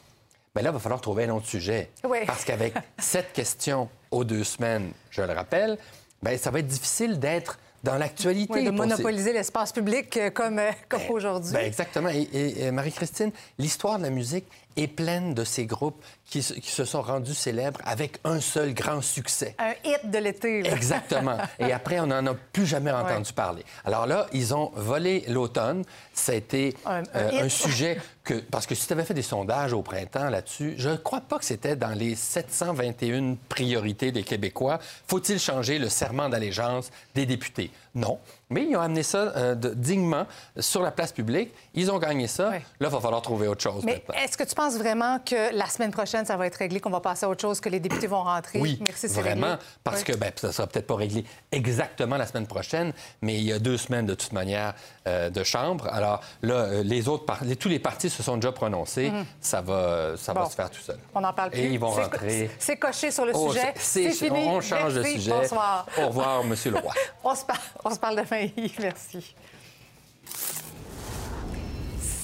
[0.56, 1.92] Mais là, il va falloir trouver un autre sujet.
[2.26, 5.78] Parce qu'avec cette question aux deux semaines, je le rappelle,
[6.24, 8.64] bien, ça va être difficile d'être dans l'actualité.
[8.64, 11.54] de monopoliser l'espace public euh, comme, euh, comme ben, aujourd'hui.
[11.54, 12.10] Ben exactement.
[12.10, 14.46] et Marie-Christine, l'histoire de la musique
[14.78, 19.56] est pleine de ces groupes qui, se sont rendus célèbres avec un seul grand succès.
[19.58, 20.68] Un hit de l'été.
[20.68, 21.38] Exactement.
[21.60, 23.64] Et après, on n'en a plus jamais entendu parler.
[23.86, 25.84] Alors là, ils ont volé l'automne.
[26.14, 28.36] Ça a été un, euh, sujet que...
[28.36, 31.40] Parce que si tu avais fait des sondages au printemps là-dessus, je ne crois pas
[31.40, 34.80] que c'était dans les 721 priorités des Québécois.
[35.08, 37.72] Faut-il changer le serment d'allégeance des députés?
[37.98, 38.20] Non.
[38.50, 40.26] Mais ils ont amené ça euh, dignement
[40.58, 41.52] sur la place publique.
[41.74, 42.52] Ils ont gagné ça.
[42.52, 43.84] Là, il va falloir trouver autre chose.
[43.84, 46.92] Mais est-ce que tu penses vraiment que la semaine prochaine, ça va être réglé, qu'on
[46.92, 48.60] va passer à autre chose, que les députés vont rentrer?
[48.60, 49.58] Oui, Merci, vraiment.
[49.84, 53.44] Parce que ben, ça ne sera peut-être pas réglé exactement la semaine prochaine, mais il
[53.44, 54.76] y a deux semaines de toute manière
[55.08, 55.88] euh, de chambre.
[55.92, 57.26] Alors là, euh, les autres
[57.60, 59.10] tous les partis se sont déjà prononcés.
[59.10, 59.26] Mhm.
[59.42, 61.00] Ça, va, ça va se faire tout seul.
[61.16, 61.60] On n'en parle plus.
[61.60, 62.50] Et ils vont rentrer.
[62.60, 63.74] C'est coché sur le oh, sujet.
[63.78, 64.46] C'est fini.
[64.48, 65.32] On change de sujet.
[65.32, 65.86] Bonsoir.
[65.98, 66.94] Au revoir, Monsieur le roi.
[67.24, 68.50] on, se parle, on se parle demain.
[68.80, 69.36] Merci.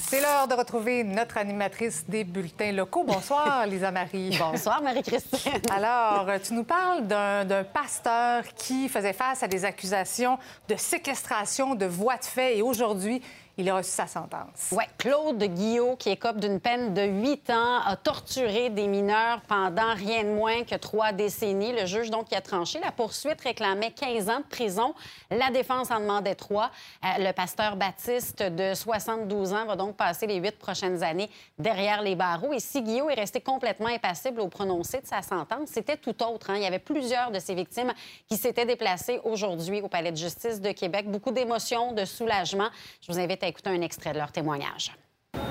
[0.08, 3.04] C'est l'heure de retrouver notre animatrice des bulletins locaux.
[3.04, 4.38] Bonsoir, Lisa Marie.
[4.38, 5.54] Bonsoir, Marie-Christine.
[5.72, 11.86] Alors, tu nous parles d'un pasteur qui faisait face à des accusations de séquestration de
[11.88, 13.24] voies de fait et aujourd'hui,
[13.58, 14.72] il a reçu sa sentence.
[14.72, 19.94] Oui, Claude Guillot, qui écope d'une peine de huit ans, a torturé des mineurs pendant
[19.94, 21.72] rien de moins que trois décennies.
[21.72, 22.80] Le juge, donc, qui a tranché.
[22.80, 24.96] La poursuite réclamait 15 ans de prison.
[25.30, 26.72] La défense en demandait trois.
[27.04, 32.02] Euh, le pasteur Baptiste, de 72 ans, va donc passer les huit prochaines années derrière
[32.02, 32.54] les barreaux.
[32.54, 36.50] Et si Guillot est resté complètement impassible au prononcé de sa sentence, c'était tout autre.
[36.50, 36.56] Hein.
[36.56, 37.94] Il y avait plusieurs de ses victimes
[38.28, 41.10] qui s'étaient déplacées aujourd'hui au Palais de justice de Québec.
[41.10, 42.70] Beaucoup d'émotions, de soulagement.
[43.02, 44.92] Je vous invite à écouter un extrait de leur témoignage.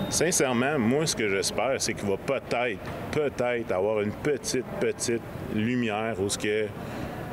[0.09, 5.22] Sincèrement, moi, ce que j'espère, c'est qu'il va peut-être, peut-être avoir une petite, petite
[5.55, 6.66] lumière où ce que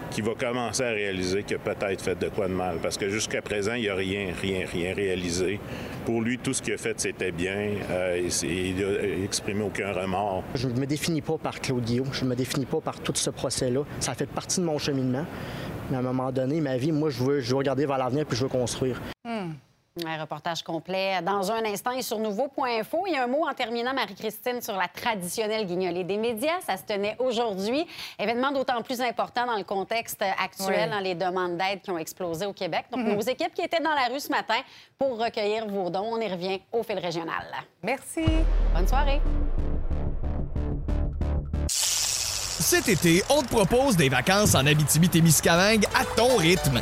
[0.09, 2.77] qui va commencer à réaliser qu'il a peut-être fait de quoi de mal.
[2.81, 5.59] Parce que jusqu'à présent, il n'a rien, rien, rien réalisé.
[6.05, 7.73] Pour lui, tout ce qu'il a fait, c'était bien.
[7.91, 10.43] Euh, il n'a exprimé aucun remords.
[10.55, 12.05] Je ne me définis pas par Claudio.
[12.11, 13.83] Je ne me définis pas par tout ce procès-là.
[13.99, 15.25] Ça fait partie de mon cheminement.
[15.89, 18.25] Mais à un moment donné, ma vie, moi, je veux, je veux regarder vers l'avenir
[18.25, 18.99] puis je veux construire.
[19.25, 19.51] Hmm.
[20.05, 23.03] Un reportage complet dans un instant et sur nouveau.info.
[23.07, 26.59] Il y a un mot en terminant, Marie-Christine, sur la traditionnelle guignolée des médias.
[26.65, 27.85] Ça se tenait aujourd'hui.
[28.17, 32.45] Événement d'autant plus important dans le contexte actuel, dans les demandes d'aide qui ont explosé
[32.45, 32.85] au Québec.
[32.91, 33.15] Donc, mm-hmm.
[33.15, 34.59] nos équipes qui étaient dans la rue ce matin
[34.97, 36.09] pour recueillir vos dons.
[36.11, 37.45] On y revient au fil régional.
[37.83, 38.25] Merci.
[38.73, 39.21] Bonne soirée.
[41.67, 46.81] Cet été, on te propose des vacances en Abitibi-Témiscamingue à ton rythme.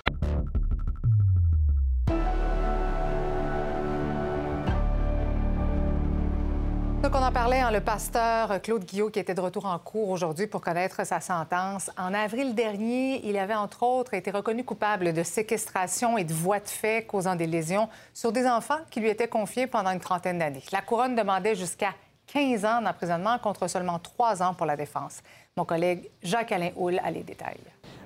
[7.71, 11.89] Le pasteur Claude Guillot, qui était de retour en cours aujourd'hui pour connaître sa sentence.
[11.97, 16.59] En avril dernier, il avait, entre autres, été reconnu coupable de séquestration et de voies
[16.59, 20.39] de fait causant des lésions sur des enfants qui lui étaient confiés pendant une trentaine
[20.39, 20.63] d'années.
[20.73, 21.93] La couronne demandait jusqu'à
[22.27, 25.21] 15 ans d'emprisonnement contre seulement 3 ans pour la défense.
[25.57, 27.59] Mon collègue Jacques-Alain Houle a les détails.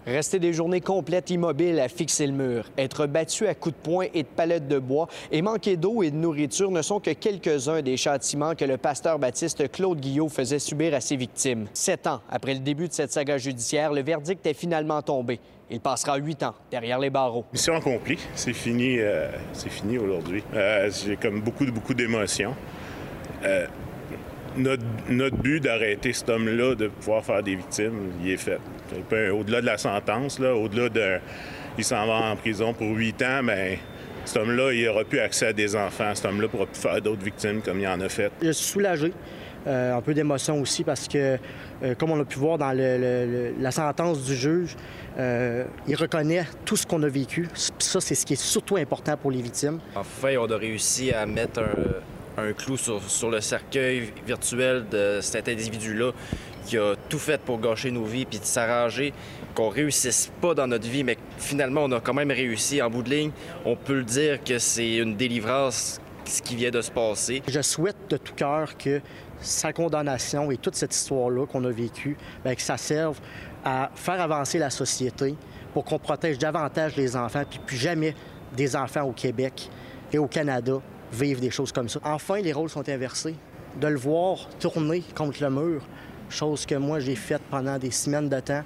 [0.08, 4.08] Rester des journées complètes immobiles à fixer le mur, être battu à coups de poing
[4.16, 7.84] et de palettes de bois et manquer d'eau et de nourriture ne sont que quelques-uns
[7.84, 11.68] des châtiments que le pasteur baptiste Claude Guillot faisait subir à ses victimes.
[11.76, 15.40] Sept ans après le début de cette saga judiciaire, le verdict est finalement tombé.
[15.70, 17.46] Il passera huit ans derrière les barreaux.
[17.54, 18.18] Mission accomplie.
[18.34, 20.44] C'est fini, euh, c'est fini aujourd'hui.
[20.56, 22.56] Euh, J'ai comme beaucoup, beaucoup d'émotions.
[23.44, 23.68] Euh,
[24.58, 28.60] notre, notre but d'arrêter cet homme-là de pouvoir faire des victimes, il est fait.
[29.32, 31.20] Au-delà de la sentence, là, au-delà de...
[31.78, 33.80] Il s'en va en prison pour huit ans, mais
[34.24, 36.12] cet homme-là, il n'aura plus accès à des enfants.
[36.16, 38.32] Cet homme-là pourra plus faire d'autres victimes comme il en a fait.
[38.42, 39.12] Je suis soulagé,
[39.68, 41.38] euh, un peu d'émotion aussi, parce que,
[41.84, 44.78] euh, comme on a pu voir dans le- le- le- la sentence du juge,
[45.20, 47.50] euh, il reconnaît tout ce qu'on a vécu.
[47.78, 49.80] Ça, c'est ce qui est surtout important pour les victimes.
[49.96, 51.74] Enfin, on a réussi à mettre un,
[52.38, 56.12] un clou sur, le cercueil virtuel de cet individu-là
[56.66, 59.14] qui a tout fait pour gâcher nos vies puis de s'arranger
[59.54, 62.82] qu'on réussisse pas dans notre vie, mais finalement, on a quand même réussi.
[62.82, 63.32] En bout de ligne,
[63.64, 67.44] on peut le dire que c'est une délivrance ce qui vient de se passer.
[67.48, 69.00] Je souhaite de tout cœur que
[69.40, 73.20] sa condamnation et toute cette histoire-là qu'on a vécue, bien, que ça serve
[73.64, 75.36] à faire avancer la société
[75.74, 78.16] pour qu'on protège davantage les enfants, puis plus jamais
[78.56, 79.70] des enfants au Québec
[80.12, 82.00] et au Canada vivent des choses comme ça.
[82.04, 83.36] Enfin, les rôles sont inversés.
[83.80, 85.82] De le voir tourner contre le mur,
[86.30, 88.64] chose que moi j'ai faite pendant des semaines de temps,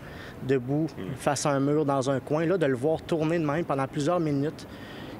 [0.47, 3.65] debout face à un mur dans un coin, là, de le voir tourner de même
[3.65, 4.67] pendant plusieurs minutes,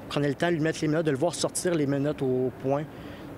[0.08, 2.52] prenez le temps de lui mettre les menottes, de le voir sortir les menottes au
[2.62, 2.84] point,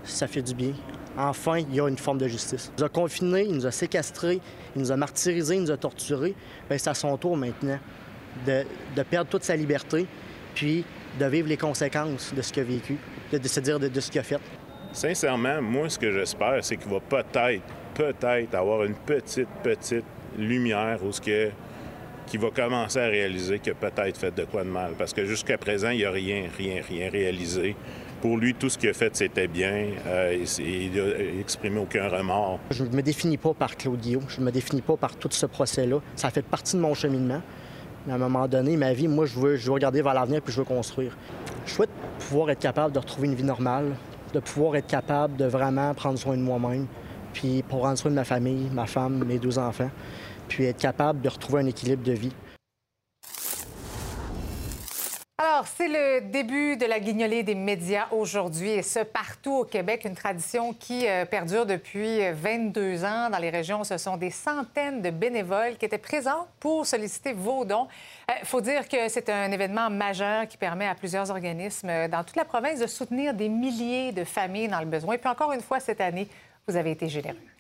[0.05, 0.73] ça fait du bien.
[1.17, 2.71] Enfin, il y a une forme de justice.
[2.77, 4.41] Il nous a confinés, il nous a séquestrés,
[4.75, 6.35] il nous a martyrisés, il nous a torturés.
[6.69, 7.79] Bien, c'est à son tour maintenant
[8.47, 8.65] de,
[8.97, 10.07] de perdre toute sa liberté,
[10.55, 10.85] puis
[11.19, 12.97] de vivre les conséquences de ce qu'il a vécu,
[13.33, 14.39] de, de se dire de, de ce qu'il a fait.
[14.93, 17.63] Sincèrement, moi, ce que j'espère, c'est qu'il va peut-être,
[17.95, 20.05] peut-être avoir une petite, petite
[20.39, 21.51] lumière où ce que
[22.27, 24.93] qui va commencer à réaliser qu'il a peut-être fait de quoi de mal.
[24.97, 27.75] Parce que jusqu'à présent, il n'a rien, rien, rien réalisé.
[28.23, 29.89] Pour lui, tout ce qu'il a fait, c'était bien.
[30.07, 32.61] Euh, il n'a exprimé aucun remords.
[32.71, 35.29] Je ne me définis pas par Claude Guillaume, je ne me définis pas par tout
[35.33, 35.99] ce procès-là.
[36.15, 37.43] Ça fait partie de mon cheminement.
[38.07, 40.43] Mais à un moment donné, ma vie, moi, je veux, je veux regarder vers l'avenir
[40.43, 41.17] puis je veux construire.
[41.67, 43.95] Je souhaite pouvoir être capable de retrouver une vie normale,
[44.33, 46.87] de pouvoir être capable de vraiment prendre soin de moi-même,
[47.33, 49.91] puis pour prendre soin de ma famille, ma femme, mes deux enfants,
[50.49, 52.33] puis être capable de retrouver un équilibre de vie.
[55.63, 60.03] Alors, c'est le début de la guignolée des médias aujourd'hui, et ce, partout au Québec,
[60.05, 63.31] une tradition qui euh, perdure depuis euh, 22 ans.
[63.31, 67.65] Dans les régions, ce sont des centaines de bénévoles qui étaient présents pour solliciter vos
[67.65, 67.87] dons.
[68.41, 72.25] Il faut dire que c'est un événement majeur qui permet à plusieurs organismes euh, dans
[72.25, 75.15] toute la province de soutenir des milliers de familles dans le besoin.
[75.15, 76.27] Et puis encore une fois, cette année,
[76.67, 77.52] vous avez été généreux.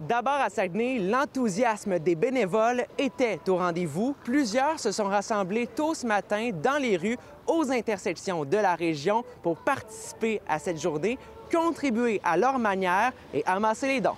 [0.00, 4.14] D'abord à Saguenay, l'enthousiasme des bénévoles était au rendez-vous.
[4.24, 9.24] Plusieurs se sont rassemblés tôt ce matin dans les rues, aux intersections de la région
[9.42, 11.18] pour participer à cette journée,
[11.50, 14.16] contribuer à leur manière et amasser les dons.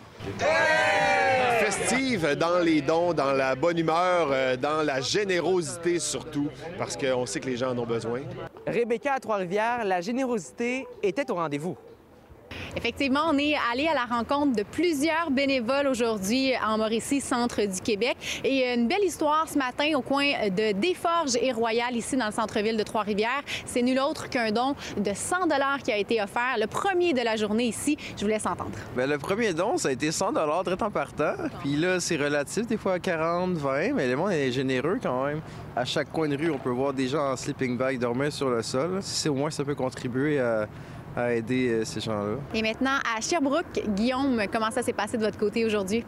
[1.61, 7.27] festive dans les dons, dans la bonne humeur, euh, dans la générosité surtout, parce qu'on
[7.27, 8.21] sait que les gens en ont besoin.
[8.67, 11.77] Rebecca à Trois-Rivières, la générosité était au rendez-vous.
[12.77, 17.81] Effectivement, on est allé à la rencontre de plusieurs bénévoles aujourd'hui en Mauricie, centre du
[17.81, 18.17] Québec.
[18.45, 22.33] Et une belle histoire ce matin au coin de Desforges et Royal, ici dans le
[22.33, 23.43] centre-ville de Trois-Rivières.
[23.67, 25.49] C'est nul autre qu'un don de 100
[25.83, 27.97] qui a été offert, le premier de la journée ici.
[28.17, 28.71] Je vous laisse entendre.
[28.97, 30.33] Bien, le premier don, ça a été 100
[30.65, 31.35] très en partant.
[31.61, 35.27] Puis là, c'est relatif, des fois à 40, 20, mais le monde est généreux quand
[35.27, 35.41] même.
[35.77, 38.51] À chaque coin de rue, on peut voir des gens en sleeping bag dormir sur
[38.51, 38.99] le sol.
[39.01, 40.67] Si c'est au moins ça peut contribuer à,
[41.19, 42.37] à aider euh, ces gens-là.
[42.55, 46.05] Et maintenant, à Sherbrooke, Guillaume, comment ça s'est passé de votre côté aujourd'hui?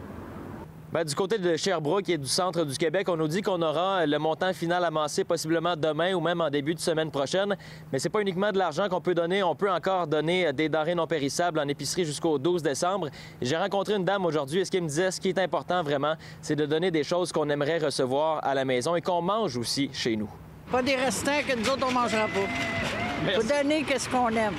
[0.93, 4.05] Ben, du côté de Sherbrooke et du centre du Québec, on nous dit qu'on aura
[4.05, 7.55] le montant final amassé possiblement demain ou même en début de semaine prochaine.
[7.93, 9.41] Mais c'est pas uniquement de l'argent qu'on peut donner.
[9.41, 13.07] On peut encore donner des denrées non périssables en épicerie jusqu'au 12 décembre.
[13.41, 16.15] J'ai rencontré une dame aujourd'hui et ce qui me disait, ce qui est important vraiment,
[16.41, 19.89] c'est de donner des choses qu'on aimerait recevoir à la maison et qu'on mange aussi
[19.93, 20.29] chez nous.
[20.69, 23.00] Pas des restants que nous autres, on mangera pas.
[23.35, 24.55] Faut donner qu'est-ce qu'on aime.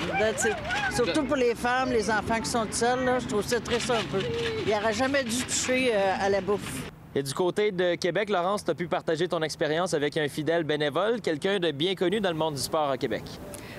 [0.95, 4.03] Surtout pour les femmes, les enfants qui sont seuls, là, je trouve ça triste un
[4.11, 4.23] peu.
[4.65, 6.89] Il n'aurait jamais dû toucher euh, à la bouffe.
[7.15, 10.63] Et du côté de Québec, Laurence, tu as pu partager ton expérience avec un fidèle
[10.63, 13.23] bénévole, quelqu'un de bien connu dans le monde du sport à Québec.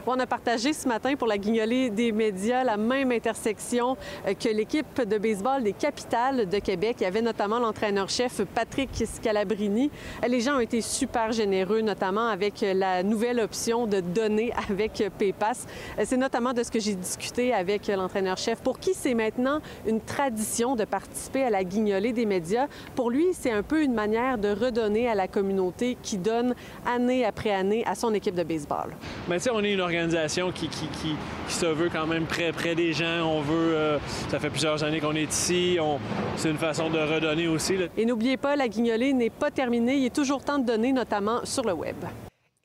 [0.06, 3.96] On a partagé ce matin pour la guignolée des médias la même intersection
[4.26, 6.96] euh, que l'équipe de baseball des capitales de Québec.
[7.00, 9.90] Il y avait notamment l'entraîneur-chef Patrick Scalabrini.
[10.28, 15.66] Les gens ont été super généreux, notamment avec la nouvelle option de donner avec PayPass.
[16.04, 20.76] C'est notamment de ce que j'ai discuté avec l'entraîneur-chef, pour qui c'est maintenant une tradition
[20.76, 22.66] de participer à la guignolée des médias.
[22.94, 26.54] Pour lui, c'est un peu une manière de redonner à la communauté qui donne
[26.86, 28.94] année après année à son équipe de baseball.
[29.28, 31.16] Bien, on est une organisation qui, qui, qui,
[31.48, 33.22] se veut quand même près, près des gens.
[33.24, 33.98] On veut, euh,
[34.30, 35.78] ça fait plusieurs années qu'on est ici.
[35.80, 35.98] On...
[36.36, 37.76] C'est une façon de redonner aussi.
[37.96, 39.96] Et n'oubliez pas, la guignolée n'est pas terminée.
[39.96, 41.96] Il est toujours temps de donner, notamment sur le web.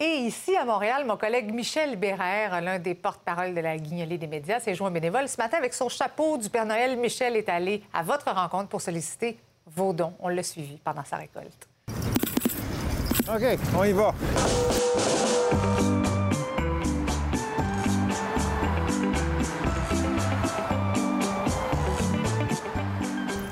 [0.01, 4.27] Et ici, à Montréal, mon collègue Michel Bérère, l'un des porte-parole de la guignolée des
[4.27, 6.97] médias, s'est joint bénévole ce matin avec son chapeau du Père Noël.
[6.97, 9.37] Michel est allé à votre rencontre pour solliciter
[9.75, 10.13] vos dons.
[10.21, 11.67] On l'a suivi pendant sa récolte.
[13.27, 14.13] OK, on y va.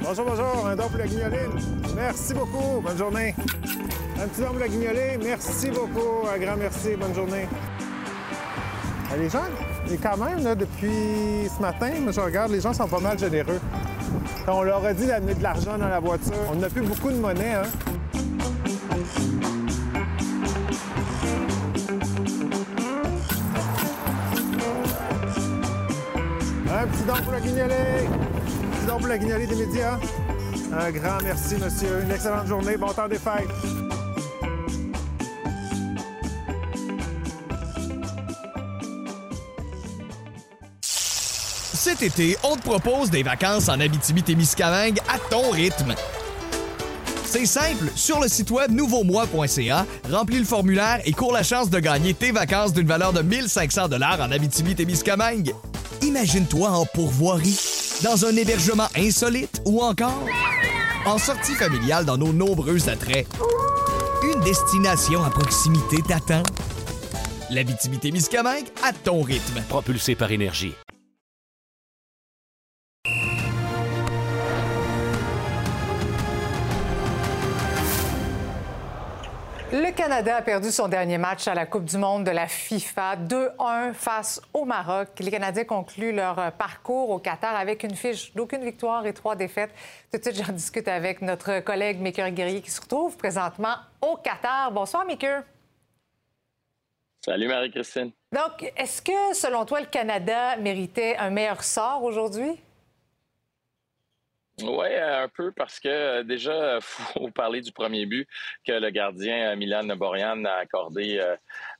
[0.07, 0.67] Bonjour, bonjour.
[0.67, 1.51] Un don pour la guignoline.
[1.93, 2.79] Merci beaucoup.
[2.81, 3.35] Bonne journée.
[4.17, 5.19] Un petit don pour la guignolée.
[5.21, 6.25] Merci beaucoup.
[6.33, 6.95] Un grand merci.
[6.97, 7.45] Bonne journée.
[9.11, 9.43] Ah, les gens,
[9.91, 13.59] et quand même, là, depuis ce matin, je regarde, les gens sont pas mal généreux.
[14.47, 16.33] On leur a dit d'amener de l'argent dans la voiture.
[16.53, 17.63] On n'a plus beaucoup de monnaie, hein?
[26.71, 28.26] Un petit don pour la guignolée.
[28.97, 29.99] Pour la guignolée des médias.
[30.73, 32.01] Un grand merci, monsieur.
[32.03, 32.77] Une excellente journée.
[32.77, 33.47] Bon temps des fêtes.
[40.81, 45.93] Cet été, on te propose des vacances en Abitibi-Témiscamingue à ton rythme.
[47.23, 51.79] C'est simple, sur le site web nouveaumois.ca, remplis le formulaire et cours la chance de
[51.79, 55.53] gagner tes vacances d'une valeur de 1500 dollars en Abitibi-Témiscamingue.
[56.01, 57.59] Imagine-toi en pourvoirie,
[58.03, 60.23] dans un hébergement insolite ou encore
[61.05, 63.27] en sortie familiale dans nos nombreux attraits.
[64.23, 66.43] Une destination à proximité t'attend.
[67.49, 69.61] L'Abitibi-Témiscamingue à ton rythme.
[69.69, 70.73] Propulsé par énergie.
[79.69, 83.17] Le Canada a perdu son dernier match à la Coupe du monde de la FIFA
[83.17, 85.09] 2-1 face au Maroc.
[85.19, 89.71] Les Canadiens concluent leur parcours au Qatar avec une fiche d'aucune victoire et trois défaites.
[90.09, 94.15] Tout de suite, j'en discute avec notre collègue Maker Guerrier qui se retrouve présentement au
[94.15, 94.71] Qatar.
[94.71, 95.43] Bonsoir, Maker.
[97.25, 98.11] Salut, Marie-Christine.
[98.31, 102.57] Donc, est-ce que, selon toi, le Canada méritait un meilleur sort aujourd'hui?
[104.63, 108.27] Oui, un peu parce que euh, déjà, il faut parler du premier but
[108.65, 111.35] que le gardien euh, Milan Borian a accordé euh,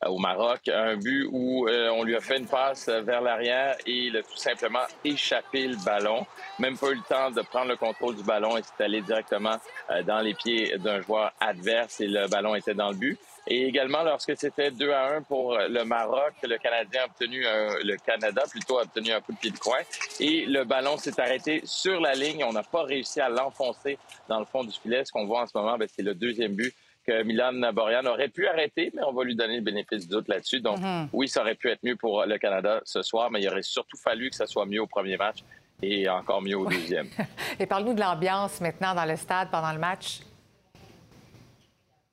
[0.05, 0.67] au Maroc.
[0.67, 4.37] Un but où on lui a fait une passe vers l'arrière et il a tout
[4.37, 6.27] simplement échappé le ballon.
[6.59, 9.57] Même pas eu le temps de prendre le contrôle du ballon et s'est allé directement
[10.05, 13.19] dans les pieds d'un joueur adverse et le ballon était dans le but.
[13.49, 17.95] Et également, lorsque c'était 2 à 1 pour le Maroc, le Canadien a obtenu le
[17.97, 19.77] Canada plutôt a obtenu un coup de pied de coin
[20.19, 22.43] et le ballon s'est arrêté sur la ligne.
[22.43, 25.05] On n'a pas réussi à l'enfoncer dans le fond du filet.
[25.05, 26.73] Ce qu'on voit en ce moment, ben, c'est le deuxième but
[27.07, 30.27] que Milan Borian aurait pu arrêter, mais on va lui donner le bénéfice du doute
[30.27, 30.59] là-dessus.
[30.59, 31.07] Donc, mm-hmm.
[31.13, 33.97] oui, ça aurait pu être mieux pour le Canada ce soir, mais il aurait surtout
[33.97, 35.37] fallu que ça soit mieux au premier match
[35.81, 37.07] et encore mieux au deuxième.
[37.59, 40.19] et parle-nous de l'ambiance maintenant dans le stade pendant le match.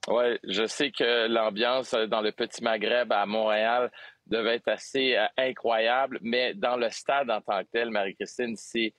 [0.08, 3.90] Oui, je sais que l'ambiance dans le petit Maghreb à Montréal
[4.26, 8.94] devait être assez euh, incroyable, mais dans le stade en tant que tel, Marie-Christine, c'est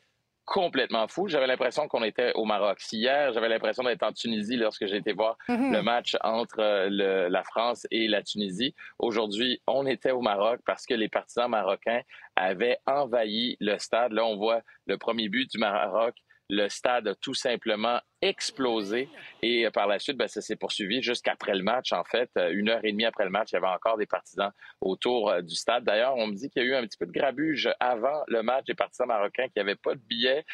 [0.46, 1.28] complètement fou.
[1.28, 2.80] J'avais l'impression qu'on était au Maroc.
[2.92, 5.74] hier, j'avais l'impression d'être en Tunisie lorsque j'ai été voir mm-hmm.
[5.74, 8.76] le match entre euh, la France et la Tunisie.
[9.00, 12.02] Aujourd'hui, on était au Maroc parce que les partisans marocains
[12.36, 14.14] avaient envahi le stade.
[14.14, 16.16] Là, on voit le premier but du Maroc
[16.50, 19.10] le stade a tout simplement explosé
[19.42, 21.92] et euh, par la suite, ben, ça s'est poursuivi jusqu'après le match.
[21.92, 24.06] En fait, euh, une heure et demie après le match, il y avait encore des
[24.06, 25.84] partisans autour euh, du stade.
[25.84, 28.44] D'ailleurs, on me dit qu'il y a eu un petit peu de grabuge avant le
[28.44, 30.46] match des partisans marocains qui n'avaient pas de billets,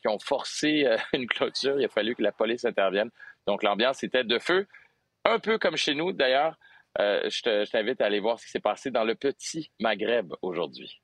[0.00, 1.78] qui ont forcé une clôture.
[1.78, 3.10] Il a fallu que la police intervienne.
[3.46, 4.66] Donc, l'ambiance était de feu,
[5.24, 6.12] un peu comme chez nous.
[6.12, 6.58] D'ailleurs,
[6.98, 11.00] je t'invite à aller voir ce qui s'est passé dans le petit Maghreb aujourd'hui.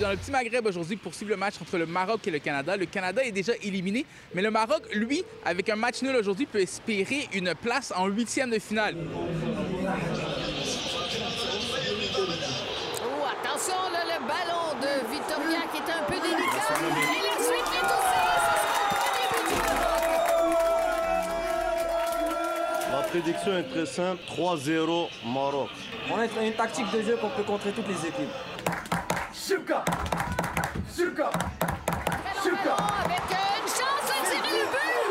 [0.00, 2.76] dans le petit Maghreb aujourd'hui poursuit le match entre le Maroc et le Canada.
[2.76, 6.60] Le Canada est déjà éliminé, mais le Maroc, lui, avec un match nul aujourd'hui, peut
[6.60, 8.96] espérer une place en huitième de finale.
[8.96, 9.26] Oh,
[13.30, 16.40] attention, là, le ballon de Victoria qui est un peu délicat.
[16.80, 17.66] Et la suite.
[22.90, 25.68] Ma prédiction est très simple, 3-0 Maroc.
[26.10, 28.30] On a une tactique de jeu qu'on peut contrer toutes les équipes.
[29.50, 29.84] Shuka
[30.94, 31.28] Shuka
[32.40, 35.10] Shuka Avec une chance de tirer le but!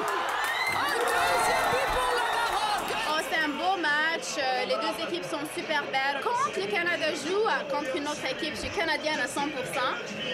[0.80, 2.88] Un deuxième but pour le Maroc!
[3.10, 4.40] Oh, c'est un beau match.
[4.40, 6.22] Euh, Les deux équipes sont super belles.
[6.24, 9.42] Quand le Canada joue euh, contre une autre équipe, je suis canadienne à 100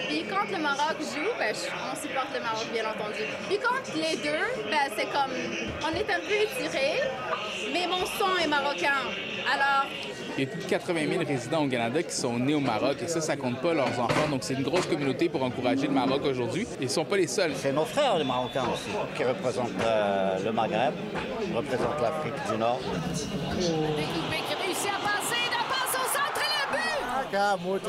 [0.06, 3.22] Puis quand le Maroc joue, ben, on supporte le Maroc, bien entendu.
[3.48, 5.34] Puis contre les deux, ben, c'est comme...
[5.82, 7.02] On est un peu étirés,
[7.72, 8.94] mais mon sang est marocain.
[9.52, 9.86] Alors,
[10.38, 12.98] Il y a plus de 80 000 résidents au Canada qui sont nés au Maroc
[13.02, 14.28] et ça, ça compte pas leurs enfants.
[14.30, 16.64] Donc, c'est une grosse communauté pour encourager le Maroc aujourd'hui.
[16.80, 17.54] Ils sont pas les seuls.
[17.56, 20.94] C'est nos frères, les Marocains aussi, qui représentent euh, le Maghreb,
[21.44, 22.80] qui représentent l'Afrique du Nord.
[27.32, 27.82] Le but!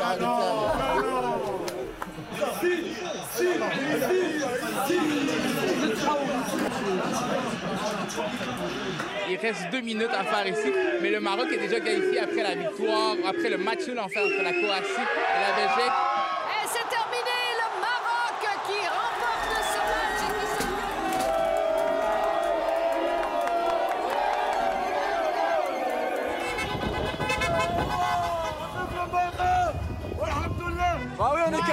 [9.30, 10.72] Il reste deux minutes à faire ici,
[11.02, 14.20] mais le Maroc est déjà qualifié après la victoire, après le match nul en fait
[14.20, 16.17] entre la Croatie et la Belgique.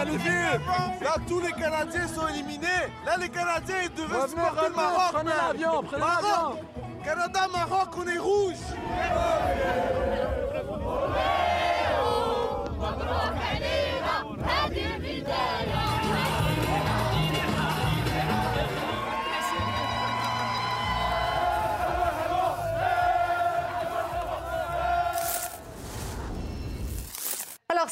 [0.04, 0.58] Qualifiés
[1.02, 2.66] Là, tous les Canadiens sont éliminés.
[3.06, 5.12] Là, les Canadiens, ils devaient Revenez, supporter le Maroc.
[5.12, 5.36] prenez man.
[5.48, 6.22] l'avion, prenez Maroc.
[6.22, 7.04] l'avion.
[7.04, 8.54] Canada, Maroc, on est rouge.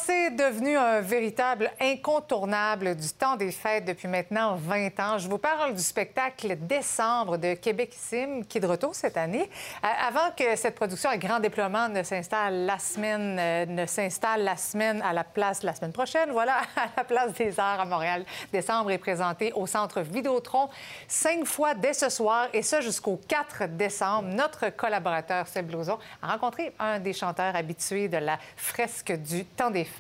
[0.05, 5.19] C'est devenu un véritable incontournable du temps des fêtes depuis maintenant 20 ans.
[5.19, 9.49] Je vous parle du spectacle Décembre de Québecissime qui est de retour cette année.
[9.85, 14.43] Euh, avant que cette production à grand déploiement ne s'installe la semaine, euh, ne s'installe
[14.43, 17.85] la semaine à la place la semaine prochaine, voilà, à la place des Arts à
[17.85, 18.25] Montréal.
[18.53, 20.69] Décembre est présenté au Centre Vidéotron
[21.07, 24.29] cinq fois dès ce soir et ça jusqu'au 4 décembre.
[24.29, 29.71] Notre collaborateur Seb Lauzon a rencontré un des chanteurs habitués de la fresque du temps
[29.71, 29.92] des fêtes.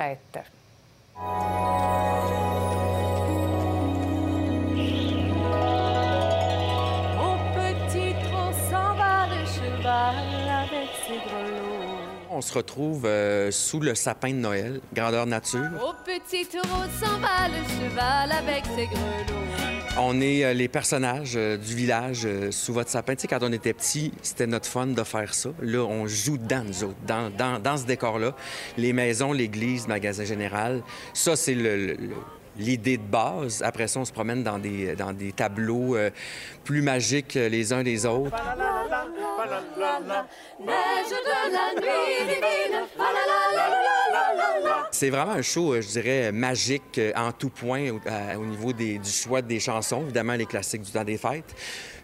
[7.18, 10.16] Au petit trot s'en va le cheval
[10.64, 11.82] avec ses grelots.
[12.30, 15.68] On se retrouve euh, sous le sapin de Noël, grandeur nature.
[15.86, 19.71] Au petit taureau s'en va le cheval avec ses grelots.
[19.98, 23.14] On est euh, les personnages euh, du village euh, sous votre sapin.
[23.14, 25.50] Tu sais, quand on était petit, c'était notre fun de faire ça.
[25.60, 28.34] Là, on joue dans nous autres, dans, dans- dans ce décor-là.
[28.78, 30.82] Les maisons, l'église, le magasin général.
[31.12, 31.96] Ça, c'est le-
[32.58, 33.62] L'idée de base.
[33.62, 35.96] Après ça, on se promène dans des, dans des tableaux
[36.64, 38.36] plus magiques les uns des autres.
[45.02, 49.00] C'est vraiment un show, euh, je dirais, magique euh, en tout point au, niveau du
[49.04, 51.56] choix des chansons, évidemment les classiques du temps des fêtes,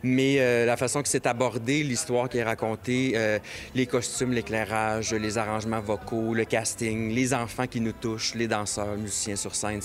[0.03, 3.39] mais euh, la façon que c'est abordé, l'histoire qui est racontée, euh,
[3.75, 8.97] les costumes, l'éclairage, les arrangements vocaux, le casting, les enfants qui nous touchent, les danseurs,
[8.97, 9.81] musiciens sur scène.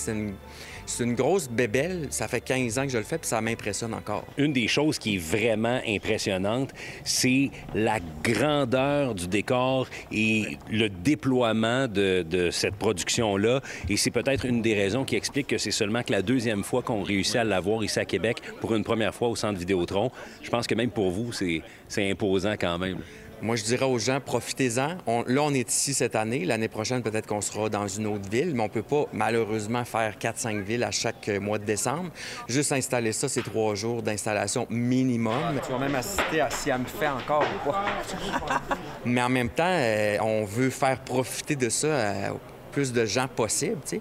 [0.86, 2.08] C'est une, grosse bébelle.
[2.10, 4.24] Ça fait 15 ans que je le fais, puis ça m'impressionne encore.
[4.36, 6.70] Une des choses qui est vraiment impressionnante,
[7.04, 13.60] c'est la grandeur du décor et le déploiement de, de cette production-là.
[13.88, 16.82] Et c'est peut-être une des raisons qui explique que c'est seulement que la deuxième fois
[16.82, 20.03] qu'on réussit à l'avoir ici à Québec pour une première fois au Centre Vidéotron.
[20.42, 21.62] Je pense que même pour vous, c'est
[22.10, 22.98] imposant quand même.
[23.42, 24.96] Moi, je dirais aux gens, profitez-en.
[25.06, 26.44] On- là, on est ici cette année.
[26.46, 30.16] L'année prochaine, peut-être qu'on sera dans une autre ville, mais on peut pas, malheureusement, faire
[30.18, 32.10] 4-5 villes à chaque euh, mois de décembre.
[32.48, 35.60] Juste installer ça, c'est trois jours d'installation minimum.
[35.66, 37.84] Tu vas même assister à si elle me fait encore ou pas.
[39.04, 42.40] mais en même temps, euh, on veut faire profiter de ça au
[42.72, 44.00] plus de gens possible, tu sais.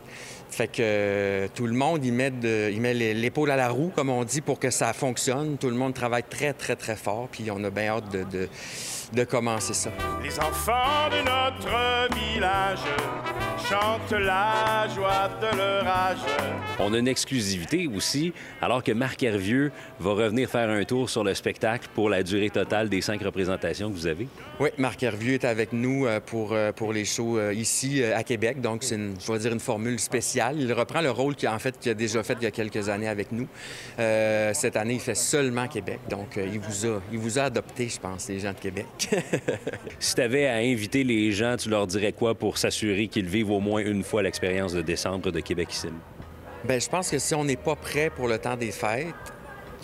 [0.54, 3.92] Fait que euh, tout le monde, il met, de- il met l'épaule à la roue,
[3.96, 5.58] comme on dit, pour que ça fonctionne.
[5.58, 8.50] Tout le monde travaille très, très, très fort, puis on a bien hâte de, de-
[9.14, 9.92] de commencer ça.
[10.24, 12.80] Les enfants de notre village
[13.70, 16.18] chantent la joie de leur âge.
[16.80, 21.24] On a une exclusivité aussi, alors que Marc Hervieux va revenir faire un tour sur
[21.24, 24.28] le spectacle pour la durée totale des cinq représentations que vous avez.
[24.60, 28.24] Oui, Marc Hervieux est avec nous euh, pour, euh, pour les shows euh, ici à
[28.24, 28.60] Québec.
[28.60, 30.60] Donc, c'est une, je vais dire une formule spéciale.
[30.60, 32.52] Il reprend le rôle qu'il a, en fait, qu'il a déjà fait il y a
[32.52, 33.48] quelques années avec nous.
[34.00, 36.00] Euh, cette année, il fait seulement Québec.
[36.10, 39.03] Donc, il, vous a, il vous a adopté, je pense, les gens de Québec.
[40.00, 43.52] Si tu avais à inviter les gens, tu leur dirais quoi pour s'assurer qu'ils vivent
[43.52, 45.88] au moins une fois l'expérience de décembre de Québec ici?
[46.64, 49.14] Bien, je pense que si on n'est pas prêt pour le temps des fêtes,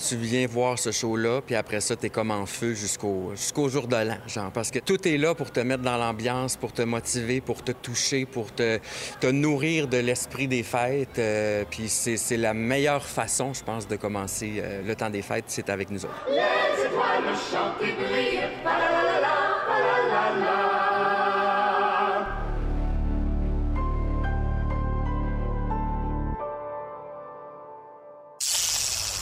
[0.07, 3.97] Tu viens voir ce show-là, puis après ça, t'es comme en feu jusqu'au jour de
[3.97, 4.51] l'an, genre.
[4.51, 7.73] Parce que tout est là pour te mettre dans l'ambiance, pour te motiver, pour te
[7.73, 8.79] toucher, pour te,
[9.19, 11.19] te nourrir de l'esprit des fêtes.
[11.19, 15.45] Euh, puis c'est la meilleure façon, je pense, de commencer euh, le temps des fêtes,
[15.47, 16.25] c'est avec nous autres.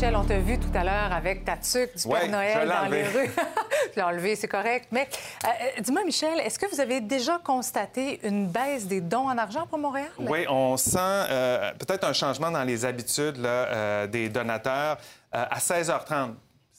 [0.00, 2.60] Michel, on t'a vu tout à l'heure avec ta tuque du Ouais, Père je Noël
[2.60, 3.30] l'ai dans les rues.
[3.92, 4.86] tu l'as enlevé, c'est correct.
[4.92, 5.08] Mais
[5.44, 9.36] euh, euh, dis-moi, Michel, est-ce que vous avez déjà constaté une baisse des dons en
[9.36, 10.06] argent pour Montréal?
[10.20, 14.98] Oui, on sent euh, peut-être un changement dans les habitudes là, euh, des donateurs.
[15.32, 16.34] À 16h30,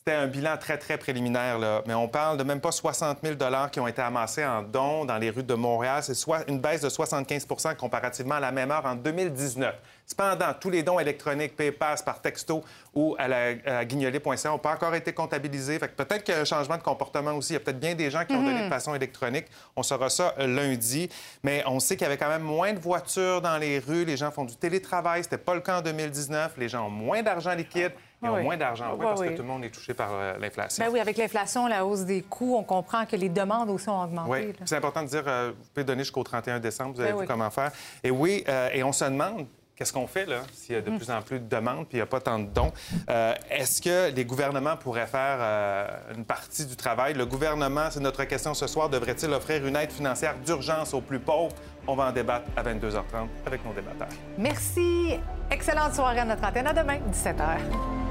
[0.09, 3.35] c'était un bilan très, très préliminaire, là, mais on parle de même pas 60 000
[3.71, 6.01] qui ont été amassés en dons dans les rues de Montréal.
[6.01, 9.75] C'est soit une baisse de 75% comparativement à la même heure en 2019.
[10.07, 12.63] Cependant, tous les dons électroniques, PayPass, par texto
[12.95, 15.77] ou à la guignolé.ca n'ont pas encore été comptabilisés.
[15.77, 17.51] Fait que peut-être qu'il y a un changement de comportement aussi.
[17.53, 18.63] Il y a peut-être bien des gens qui ont donné Mhm.
[18.65, 19.45] de façon électronique.
[19.75, 21.07] On saura ça euh, lundi.
[21.43, 24.05] Mais on sait qu'il y avait quand même moins de voitures dans les rues.
[24.05, 25.21] Les gens font du télétravail.
[25.23, 26.53] C'était pas le cas en 2019.
[26.57, 27.91] Les gens ont moins d'argent liquide.
[28.21, 28.43] Ils ont oui.
[28.43, 29.27] moins d'argent, oui, parce oui.
[29.29, 30.83] que tout le monde est touché par euh, l'inflation.
[30.85, 34.01] Ben oui, avec l'inflation, la hausse des coûts, on comprend que les demandes aussi ont
[34.03, 34.29] augmenté.
[34.29, 37.21] Oui, c'est important de dire, euh, vous pouvez donner jusqu'au 31 décembre, vous avez Ben
[37.21, 37.71] vu comment faire.
[38.03, 40.89] Et oui, euh, et on se demande, qu'est-ce qu'on fait là, s'il y a de
[40.91, 40.97] Mm.
[40.97, 42.73] plus en plus de demandes puis il n'y a pas tant de dons?
[43.09, 47.13] Euh, Est-ce que les gouvernements pourraient faire euh, une partie du travail?
[47.13, 51.19] Le gouvernement, c'est notre question ce soir, devrait-il offrir une aide financière d'urgence aux plus
[51.19, 51.55] pauvres?
[51.87, 54.09] On va en débattre à 22h30 avec nos débatteurs.
[54.37, 55.17] Merci.
[55.49, 56.67] Excellente soirée à notre antenne.
[56.67, 58.08] À demain, 17h.